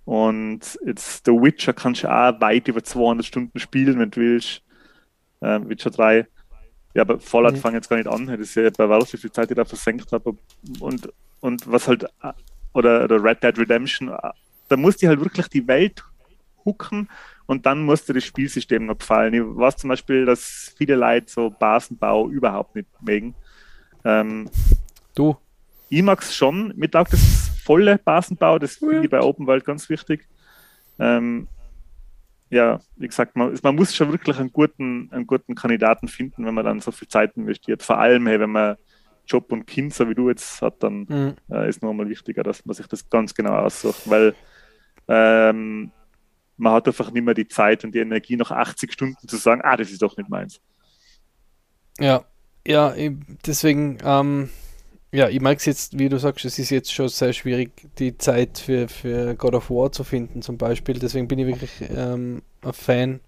[0.05, 4.61] Und jetzt The Witcher kannst du auch weit über 200 Stunden spielen, wenn du willst.
[5.41, 6.27] Ähm, Witcher 3.
[6.93, 7.57] Ja, aber Fallout mhm.
[7.57, 8.27] fange jetzt gar nicht an.
[8.27, 10.37] Das ist ja bei Valve, wie viel Zeit ich da versenkt habe.
[10.79, 11.11] Und,
[11.41, 12.05] und was halt,
[12.73, 14.15] oder, oder Red Dead Redemption,
[14.69, 16.03] da musst du halt wirklich die Welt
[16.63, 17.09] hucken
[17.47, 19.33] und dann musst du das Spielsystem noch gefallen.
[19.33, 23.35] Ich weiß zum Beispiel, dass viele Leute so Basenbau überhaupt nicht mögen.
[24.03, 24.49] Ähm,
[25.13, 25.37] du?
[25.89, 26.73] Ich mag es schon.
[26.75, 30.27] Mir taugt das volle Basenbau, das finde ich bei Open World ganz wichtig.
[30.99, 31.47] Ähm,
[32.49, 36.53] ja, wie gesagt, man, man, muss schon wirklich einen guten, einen guten Kandidaten finden, wenn
[36.53, 37.81] man dann so viel Zeit investiert.
[37.83, 38.77] Vor allem, hey, wenn man
[39.27, 41.33] Job und Kind, so wie du jetzt hat, dann mhm.
[41.49, 44.35] äh, ist nochmal wichtiger, dass man sich das ganz genau aussucht, weil
[45.07, 45.91] ähm,
[46.57, 49.61] man hat einfach nicht mehr die Zeit und die Energie, nach 80 Stunden zu sagen,
[49.63, 50.59] ah, das ist doch nicht meins.
[51.99, 52.25] Ja,
[52.67, 52.93] ja,
[53.45, 54.49] deswegen, ähm,
[55.11, 58.17] ja, ich mag es jetzt, wie du sagst, es ist jetzt schon sehr schwierig, die
[58.17, 60.99] Zeit für, für God of War zu finden, zum Beispiel.
[60.99, 63.19] Deswegen bin ich wirklich ähm, ein Fan.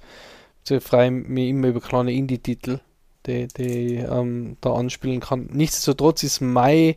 [0.69, 2.79] Ich freue mich immer über kleine Indie-Titel,
[3.25, 5.47] die, die ähm, da anspielen kann.
[5.53, 6.95] Nichtsdestotrotz ist mein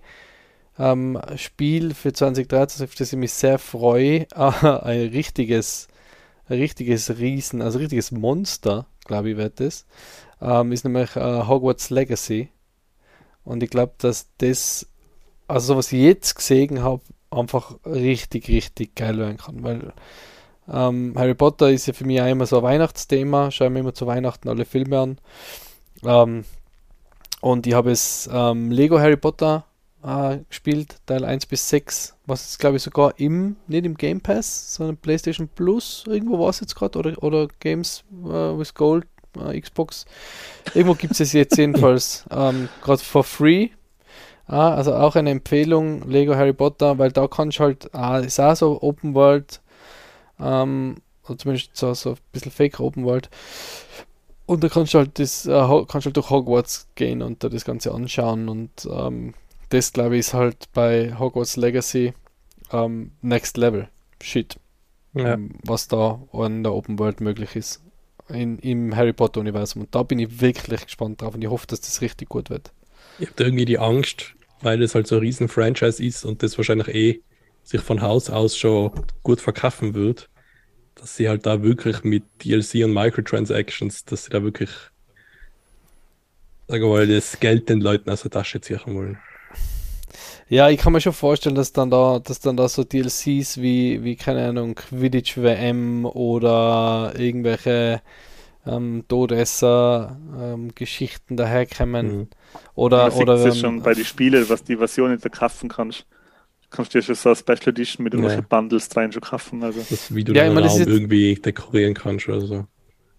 [0.78, 5.88] ähm, Spiel für 2013, auf das ich mich sehr freue, ein richtiges,
[6.50, 9.86] richtiges Riesen, also richtiges Monster, glaube ich, wird das.
[10.40, 12.48] Ähm, ist nämlich äh, Hogwarts Legacy
[13.44, 14.86] und ich glaube, dass das,
[15.48, 19.62] also was ich jetzt gesehen habe, einfach richtig, richtig geil werden kann.
[19.62, 19.92] Weil
[20.68, 23.50] ähm, Harry Potter ist ja für mich auch immer so ein Weihnachtsthema.
[23.50, 25.18] Schauen wir immer zu Weihnachten alle Filme an.
[26.04, 26.44] Ähm,
[27.40, 29.64] und ich habe es ähm, Lego Harry Potter
[30.02, 34.20] äh, gespielt, Teil 1 bis 6, was jetzt glaube ich sogar im, nicht im Game
[34.20, 39.06] Pass, sondern PlayStation Plus, irgendwo war es jetzt gerade, oder, oder Games äh, with Gold
[39.36, 40.06] äh, Xbox.
[40.74, 43.70] Irgendwo gibt es es jetzt jedenfalls ähm, gerade for free.
[44.46, 48.40] Ah, also auch eine Empfehlung, Lego Harry Potter, weil da kannst du halt, ah, ist
[48.40, 49.60] auch so Open World,
[50.40, 50.96] ähm,
[51.28, 53.30] oder zumindest so, so ein bisschen Fake Open World.
[54.46, 57.64] Und da kannst du halt das, äh, kannst halt durch Hogwarts gehen und da das
[57.64, 59.34] Ganze anschauen und ähm,
[59.70, 62.12] das glaube ich ist halt bei Hogwarts Legacy
[62.72, 63.88] ähm, Next Level.
[64.22, 64.56] Shit.
[65.14, 65.34] Ja.
[65.34, 67.82] Ähm, was da in der Open World möglich ist
[68.28, 69.82] in, im Harry Potter-Universum.
[69.82, 72.72] Und da bin ich wirklich gespannt drauf und ich hoffe, dass das richtig gut wird.
[73.18, 76.56] Ich habe irgendwie die Angst, weil das halt so ein riesen Franchise ist und das
[76.56, 77.20] wahrscheinlich eh
[77.64, 78.92] sich von Haus aus schon
[79.22, 80.28] gut verkaufen wird,
[80.94, 84.70] dass sie halt da wirklich mit DLC und Microtransactions, dass sie da wirklich
[86.68, 89.18] sagen wir mal, das Geld den Leuten aus der Tasche ziehen wollen.
[90.50, 94.02] Ja, ich kann mir schon vorstellen, dass dann da, dass dann da so DLCs wie,
[94.02, 98.02] wie keine Ahnung, Quidditch WM oder irgendwelche
[98.66, 102.18] ähm, Todesser-Geschichten ähm, daherkommen.
[102.18, 102.26] Mhm.
[102.74, 106.04] Oder, Man oder es ähm, schon bei den Spielen, was die Version nicht kaufen kannst.
[106.68, 108.58] Kannst du dir schon so eine Special Edition mit irgendwelchen ja.
[108.58, 109.62] Bundles rein schon kaufen.
[109.62, 109.86] Also.
[109.88, 112.66] Das, wie du ja, den Raum irgendwie dekorieren kannst oder so.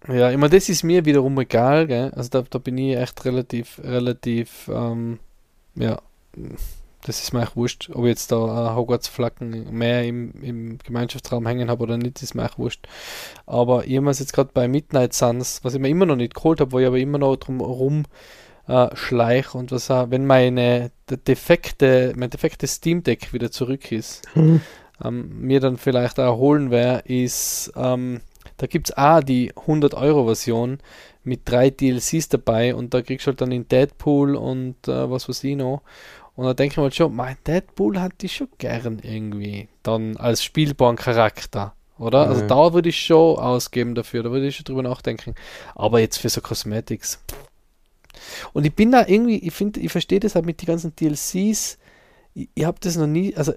[0.06, 2.12] Ja, ich meine, das ist mir wiederum egal, gell?
[2.14, 5.18] Also da, da bin ich echt relativ, relativ, ähm,
[5.76, 5.98] ja,
[7.04, 7.90] das ist mir echt wurscht.
[7.92, 12.44] Ob ich jetzt da Hogwarts-Flaggen mehr im, im Gemeinschaftsraum hängen habe oder nicht, ist mir
[12.44, 12.86] echt wurscht.
[13.46, 16.34] Aber ich habe es jetzt gerade bei Midnight Suns, was ich mir immer noch nicht
[16.34, 18.04] geholt habe, wo ich aber immer noch drum rum
[18.68, 20.90] äh, schleich und was auch, wenn meine
[21.26, 24.60] defekte, mein defektes Steam Deck wieder zurück ist, mhm.
[25.04, 28.20] ähm, mir dann vielleicht auch holen wäre, ist ähm,
[28.56, 30.78] da gibt es auch die 100-Euro-Version
[31.24, 35.28] mit drei DLCs dabei und da kriegst du halt dann in Deadpool und äh, was
[35.28, 35.82] weiß ich noch.
[36.34, 40.42] Und da denke ich mal schon, mein Deadpool hatte ich schon gern irgendwie dann als
[40.42, 42.24] spielbaren Charakter, oder?
[42.24, 42.30] Mhm.
[42.30, 45.34] Also da würde ich schon ausgeben dafür, da würde ich schon drüber nachdenken.
[45.74, 47.22] Aber jetzt für so Cosmetics.
[48.52, 51.78] Und ich bin da irgendwie, ich finde, ich verstehe das halt mit den ganzen DLCs.
[52.34, 53.52] Ich, ich habe das noch nie, also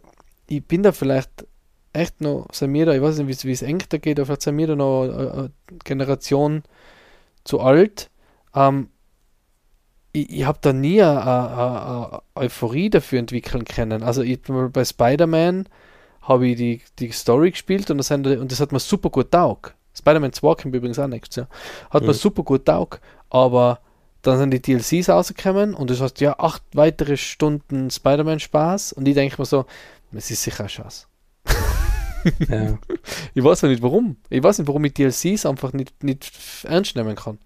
[0.47, 1.45] ich bin da vielleicht
[1.93, 4.41] echt noch, sind wir da, ich weiß nicht, wie es eng da geht, aber vielleicht
[4.41, 5.51] sind wir da noch eine
[5.83, 6.63] Generation
[7.45, 8.09] zu alt.
[8.53, 8.89] Ähm,
[10.15, 14.03] ich, ich habe da nie eine, Euphorie dafür entwickeln können.
[14.03, 15.67] Also ich, bei Spider-Man
[16.21, 19.75] habe ich die, die Story gespielt und das, und das hat mir super gut taugt.
[19.97, 21.47] Spider-Man 2 kommt übrigens auch nächstes Jahr.
[21.89, 22.07] Hat mhm.
[22.07, 23.79] mir super gut taugt, aber
[24.21, 29.07] dann sind die DLCs rausgekommen und das heißt ja acht weitere Stunden Spider-Man Spaß und
[29.07, 29.65] ich denke mir so,
[30.13, 31.07] es ist sicher ein Chance.
[32.49, 32.79] Ja.
[33.35, 34.17] ich weiß nicht warum.
[34.29, 36.31] Ich weiß nicht, warum ich DLCs einfach nicht, nicht
[36.63, 37.37] ernst nehmen kann.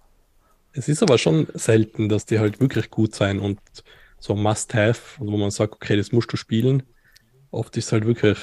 [0.74, 3.60] Es ist aber schon selten, dass die halt wirklich gut sein und
[4.20, 6.84] so Must-Have, wo man sagt, okay, das musst du spielen.
[7.52, 8.38] Oft ist es halt wirklich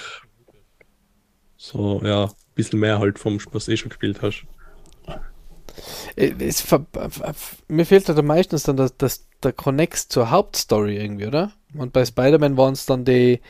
[1.57, 4.45] so, ja, ein bisschen mehr halt vom, was du eh schon gespielt hast.
[6.17, 6.33] Äh,
[7.69, 11.53] mir fehlt halt meistens dann das, das, der Connect zur Hauptstory irgendwie, oder?
[11.75, 13.41] Und bei Spider-Man waren es dann die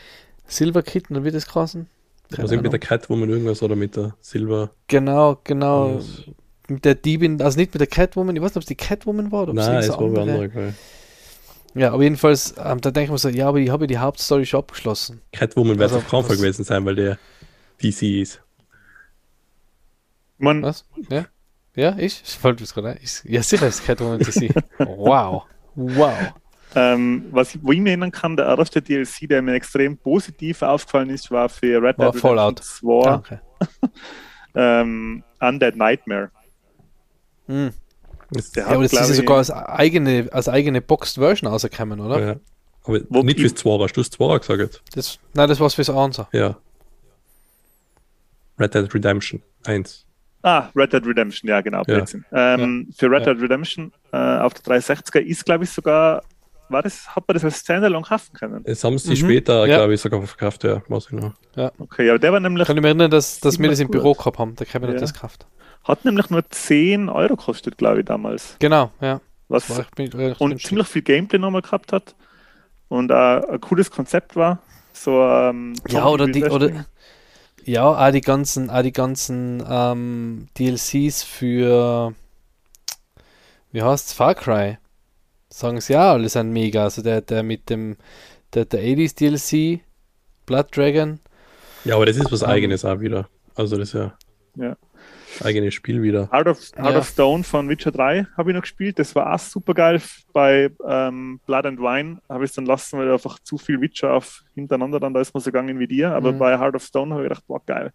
[0.47, 1.89] Silver Kitten, oder wie das krassen?
[2.31, 4.71] Was mit der Catwoman irgendwas oder mit der Silver?
[4.89, 6.01] Genau, genau.
[6.69, 9.31] Mit der Diebin, also nicht mit der Catwoman, ich weiß nicht, ob es die Catwoman
[9.31, 10.23] war oder ob Nein, es war andere.
[10.23, 10.75] andere
[11.77, 14.47] ja, aber jedenfalls, ähm, da denke ich mir so, ja, aber ich habe die Hauptstory
[14.47, 15.21] schon abgeschlossen.
[15.33, 17.19] Catwoman wird also, auf keinen Fall gewesen sein, weil der
[17.83, 18.43] DC ist.
[20.39, 20.63] Man.
[20.63, 20.87] Was?
[21.11, 21.27] Ja?
[21.75, 22.23] Ja, ich?
[22.25, 22.99] Ich wollte es gerade.
[23.25, 24.55] Ja, sicher ist Catwoman DC.
[24.79, 25.45] wow.
[25.75, 26.15] Wow.
[26.75, 31.11] Ähm, was, wo ich mich erinnern kann, der erste DLC, der mir extrem positiv aufgefallen
[31.11, 33.39] ist, war für Red Dead Fallout 2 ah, okay.
[34.55, 36.31] ähm, Undead Nightmare.
[37.47, 37.71] Hm.
[38.55, 42.21] ja, aber das ist ja sogar als eigene, als eigene Boxed Version rausgekommen, oder?
[42.21, 42.37] Ja.
[42.85, 44.83] Aber wo nicht fürs 2 hast du das 2 gesagt?
[44.95, 46.23] Das, nein, das war fürs 1.
[46.33, 46.57] Ja.
[48.59, 50.07] Red Dead Redemption 1.
[50.43, 51.83] Ah, Red Dead Redemption, ja, genau.
[51.87, 52.05] Ja.
[52.33, 52.95] Ähm, ja.
[52.97, 56.23] Für Red Dead Redemption äh, auf der 360er ist, glaube ich, sogar
[56.69, 58.65] war das, hat man das als Standalone kaufen können?
[58.65, 59.17] Das haben sie mhm.
[59.17, 59.77] später, ja.
[59.77, 61.35] glaube ich, sogar verkauft, ja, weiß ich noch.
[61.55, 61.71] Ja.
[61.79, 62.67] Okay, aber der war nämlich.
[62.67, 64.95] Kann ich mich erinnern, dass, dass wir das im Büro gehabt haben, der Kevin ja.
[64.95, 65.47] hat das gekauft.
[65.87, 68.57] Hat nämlich nur 10 Euro gekostet, glaube ich, damals.
[68.59, 69.21] Genau, ja.
[69.49, 70.69] Was war ich, und günstig.
[70.69, 72.17] ziemlich viel Gameplay nochmal gehabt hat.
[72.89, 74.59] Und uh, ein cooles Konzept war.
[74.93, 76.87] So, ähm, ja, oder die, oder,
[77.65, 82.15] ja, auch die ganzen, auch die ganzen ähm, DLCs für,
[83.73, 84.79] wie heißt es, Far Cry
[85.57, 86.85] sagen sie ja, alle sind mega.
[86.85, 87.97] Also der, der mit dem,
[88.55, 89.81] der, der 80s DLC,
[90.45, 91.21] Blood Dragon.
[91.85, 93.29] Ja, aber das ist was ähm, eigenes auch wieder.
[93.55, 94.17] Also das ist ja,
[94.57, 94.77] ja.
[95.45, 96.29] Eigenes Spiel wieder.
[96.33, 96.97] Out of, ja.
[96.97, 98.99] of Stone von Witcher 3 habe ich noch gespielt.
[98.99, 100.01] Das war auch super geil.
[100.33, 104.13] Bei ähm, Blood and Wine habe ich es dann lassen, weil einfach zu viel Witcher
[104.13, 106.13] auf hintereinander dann da ist man so gegangen wie dir.
[106.13, 106.39] Aber mhm.
[106.39, 107.93] bei Heart of Stone habe ich gedacht, boah, geil.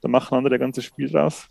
[0.00, 1.48] Da machen andere das ganze Spiel draus.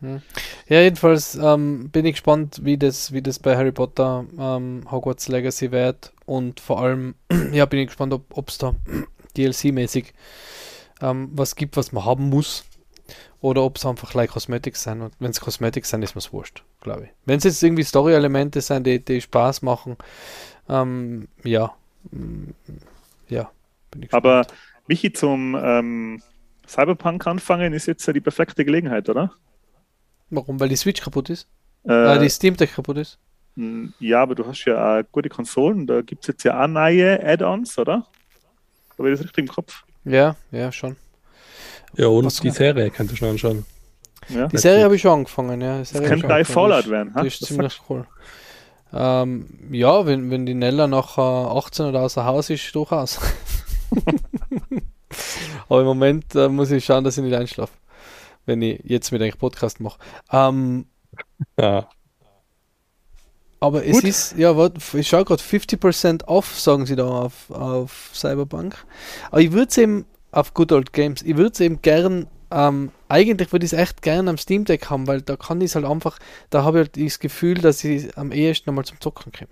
[0.00, 0.22] Hm.
[0.68, 5.28] Ja, jedenfalls ähm, bin ich gespannt, wie das, wie das bei Harry Potter ähm, Hogwarts
[5.28, 7.14] Legacy wird und vor allem,
[7.52, 8.74] ja, bin ich gespannt, ob es da
[9.36, 10.12] DLC-mäßig
[11.02, 12.64] ähm, was gibt, was man haben muss
[13.40, 16.32] oder ob es einfach like Cosmetics sind und wenn es Cosmetics sind, ist mir es
[16.32, 17.10] wurscht, glaube ich.
[17.24, 19.96] Wenn es jetzt irgendwie Story-Elemente sind, die, die Spaß machen,
[20.68, 21.74] ähm, ja,
[22.10, 22.50] mm,
[23.28, 23.50] ja,
[23.90, 24.24] bin ich gespannt.
[24.24, 24.46] Aber
[24.86, 26.22] Michi zum ähm,
[26.66, 29.32] Cyberpunk anfangen ist jetzt die perfekte Gelegenheit, oder?
[30.30, 30.60] Warum?
[30.60, 31.48] Weil die Switch kaputt ist?
[31.86, 33.18] Äh, äh, die Steam Deck kaputt ist?
[33.98, 35.86] Ja, aber du hast ja auch gute Konsolen.
[35.86, 38.06] Da gibt es jetzt ja auch neue Add-ons, oder?
[38.96, 39.84] Habe ich das richtig im Kopf?
[40.04, 40.96] Ja, ja, schon.
[41.96, 43.66] Ja, und Was die Serie könnt ihr schon anschauen.
[44.28, 44.46] Ja.
[44.46, 45.78] Die Serie habe ich schon angefangen, ja.
[45.78, 47.12] Das könnte gleich Fallout werden.
[47.14, 48.06] Das ist ziemlich cool.
[48.92, 53.20] Ähm, ja, wenn, wenn die Nella nach äh, 18 oder außer Haus ist, durchaus.
[55.68, 57.72] Aber im Moment äh, muss ich schauen, dass ich nicht einschlafe
[58.46, 59.98] wenn ich jetzt mit einem Podcast mache.
[60.30, 60.86] Ähm,
[61.58, 61.88] ja.
[63.60, 64.04] Aber es Gut.
[64.04, 68.74] ist, ja, warte, ich schaue gerade 50% off, sagen sie da auf, auf Cyberpunk.
[69.30, 72.90] Aber ich würde es eben auf Good Old Games, ich würde es eben gern ähm,
[73.08, 75.74] eigentlich würde ich es echt gerne am Steam Deck haben, weil da kann ich es
[75.76, 76.18] halt einfach,
[76.50, 79.50] da habe ich halt das Gefühl, dass ich am ehesten nochmal zum Zocken komme.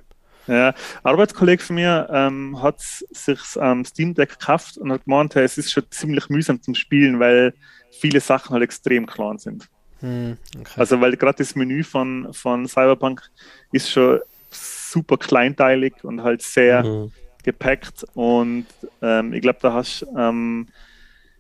[0.49, 5.37] Ja, ein Arbeitskollege von mir ähm, hat sich am Steam Deck gekauft und hat gemeint,
[5.37, 7.53] es ist schon ziemlich mühsam zum Spielen, weil
[7.91, 9.69] viele Sachen halt extrem klein sind.
[10.01, 10.73] Hm, okay.
[10.77, 13.31] Also weil gerade das Menü von, von Cyberpunk
[13.73, 14.21] ist schon
[14.51, 17.13] super kleinteilig und halt sehr mhm.
[17.49, 18.67] Gepackt und
[19.01, 20.67] ähm, ich glaube, da hast ähm,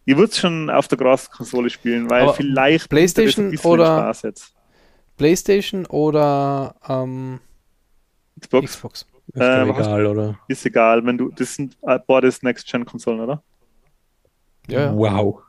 [0.06, 4.10] ich würde es schon auf der großen Konsole spielen, weil Aber vielleicht PlayStation oder
[5.18, 7.40] PlayStation oder ähm,
[8.40, 8.72] Xbox.
[8.72, 9.06] Xbox.
[9.34, 10.38] Ist äh, egal, oder?
[10.48, 13.42] Ist egal, wenn du, das sind äh, beides Next-Gen-Konsolen, oder?
[14.66, 14.96] Ja, ja.
[14.96, 15.42] Wow.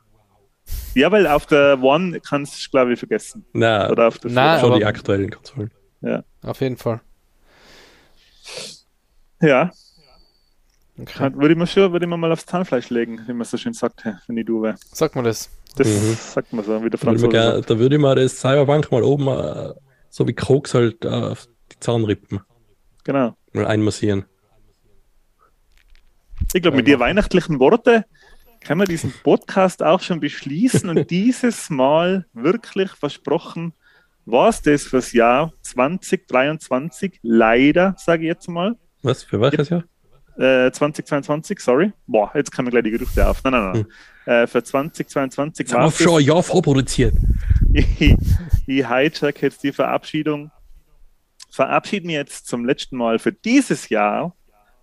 [0.94, 3.46] Ja, weil auf der One kannst du, glaube ich, vergessen.
[3.54, 5.70] Na, oder auf der na, schon die aktuellen Konsolen.
[6.02, 6.22] Ja.
[6.42, 7.00] Auf jeden Fall.
[9.40, 9.70] Ja.
[11.00, 11.32] Okay.
[11.34, 13.72] Würde ich mir schon, würde ich mir mal aufs Zahnfleisch legen, wie man so schön
[13.72, 14.74] sagt, wenn ich du wäre.
[14.92, 15.50] Sagt man das?
[15.76, 16.16] Das mhm.
[16.18, 19.28] sagt man so, wie der Franzose würde Da würde ich mal das Cyberbank mal oben,
[19.28, 19.72] äh,
[20.10, 22.40] so wie Koks halt, auf die Zahnrippen.
[23.04, 23.36] Genau.
[23.52, 24.24] Mal einmassieren.
[26.52, 28.04] Ich glaube, mit den weihnachtlichen Worten
[28.60, 33.72] können wir diesen Podcast auch schon beschließen und dieses Mal wirklich versprochen,
[34.26, 37.20] war es das fürs Jahr 2023.
[37.22, 38.76] Leider, sage ich jetzt mal.
[39.02, 39.84] Was, für welches Jahr?
[40.40, 41.92] Äh, 2022, sorry.
[42.06, 43.44] Boah, jetzt kommen gleich die Gerüchte auf.
[43.44, 43.86] Nein, nein, nein.
[44.24, 44.32] Hm.
[44.32, 45.98] Äh, für 2022 war es.
[45.98, 47.14] schon ein Jahr vorproduziert.
[47.72, 48.16] ich, ich
[48.66, 50.50] hijack jetzt die Verabschiedung
[51.50, 54.34] verabschieden wir jetzt zum letzten Mal für dieses Jahr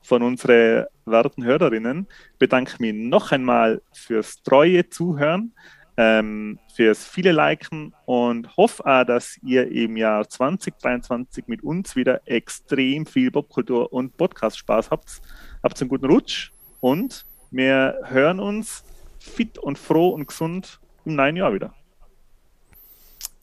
[0.01, 2.07] von unseren werten Hörerinnen.
[2.37, 5.53] Bedanke mich noch einmal fürs treue Zuhören,
[5.97, 12.21] ähm, fürs viele Liken und hoffe auch, dass ihr im Jahr 2023 mit uns wieder
[12.25, 15.21] extrem viel Popkultur und Podcast-Spaß habt.
[15.63, 16.51] Habt einen guten Rutsch
[16.81, 18.83] und wir hören uns
[19.19, 21.73] fit und froh und gesund im neuen Jahr wieder.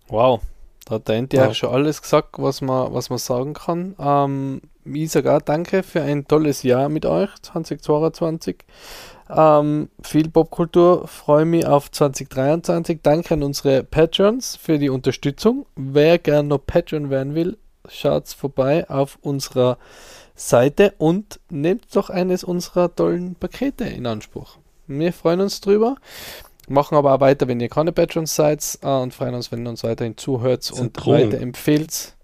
[0.08, 0.42] Wow,
[0.84, 1.54] da hat der Enti ja.
[1.54, 3.94] schon alles gesagt, was man, was man sagen kann.
[3.98, 8.64] Ähm, ich sage auch danke für ein tolles Jahr mit euch, 2022.
[9.30, 13.00] Ähm, viel Popkultur, freue mich auf 2023.
[13.02, 15.64] Danke an unsere Patrons für die Unterstützung.
[15.74, 17.56] Wer gerne noch Patron werden will,
[17.88, 19.78] schaut vorbei auf unserer
[20.34, 24.58] Seite und nehmt doch eines unserer tollen Pakete in Anspruch.
[24.86, 25.96] Wir freuen uns drüber.
[26.68, 29.70] Machen aber auch weiter, wenn ihr keine Patrons seid äh, und freuen uns, wenn ihr
[29.70, 32.14] uns weiterhin zuhört und weiterempfehlt.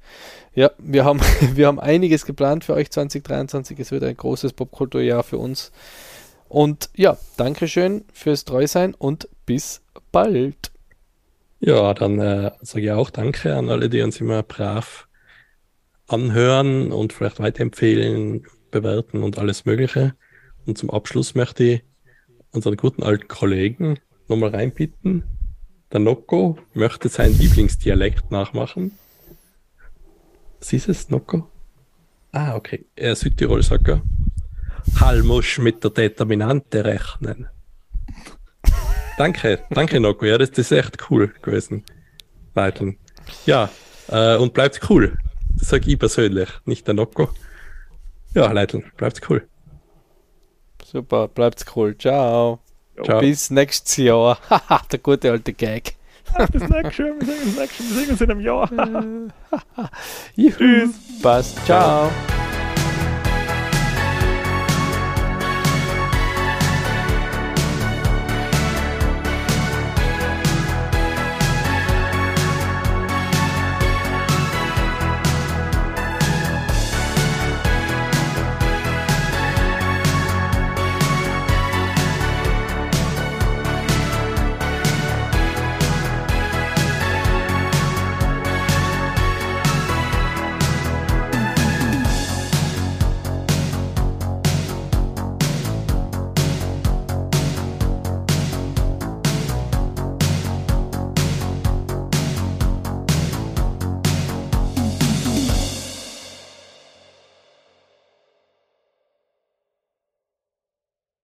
[0.55, 1.21] Ja, wir haben,
[1.55, 3.79] wir haben einiges geplant für euch 2023.
[3.79, 5.73] Es wird ein großes Popkulturjahr für uns.
[6.49, 10.73] Und ja, Dankeschön fürs Treusein und bis bald.
[11.61, 15.07] Ja, dann äh, sage ich auch Danke an alle, die uns immer brav
[16.13, 20.15] anhören und vielleicht weiterempfehlen, bewerten und alles Mögliche.
[20.67, 21.83] Und zum Abschluss möchte ich
[22.53, 23.99] unseren guten alten Kollegen
[24.29, 25.25] nochmal reinbitten.
[25.93, 28.93] Der Nocco möchte seinen Lieblingsdialekt nachmachen.
[30.59, 31.49] Was ist es, Nocco?
[32.33, 32.87] Ah, okay.
[32.95, 34.03] Er ist Südtirol, sagt er.
[35.01, 37.49] Hall muss mit der Determinante rechnen.
[39.19, 40.27] danke, danke Nocco.
[40.27, 41.85] Ja, das, das ist echt cool gewesen.
[42.55, 42.97] Weiteln.
[43.47, 43.71] Ja,
[44.09, 45.19] äh, und bleibt cool.
[45.61, 47.29] Das sage ich persönlich, nicht der Nocco.
[48.35, 49.47] Ja, Leiteln, bleibt cool.
[50.85, 51.97] Super, bleibt cool.
[51.97, 52.61] Ciao.
[53.05, 53.21] Ciao.
[53.21, 54.39] Bis nächstes Jahr.
[54.49, 55.95] Haha, der gute alte Gag.
[56.53, 57.15] Bis nächstes Jahr.
[57.19, 57.97] Wir sehen uns nächstes Jahr.
[57.97, 58.71] Wir sehen uns in einem Jahr.
[60.57, 60.91] Tschüss.
[61.23, 61.65] Passt.
[61.67, 62.11] Ciao.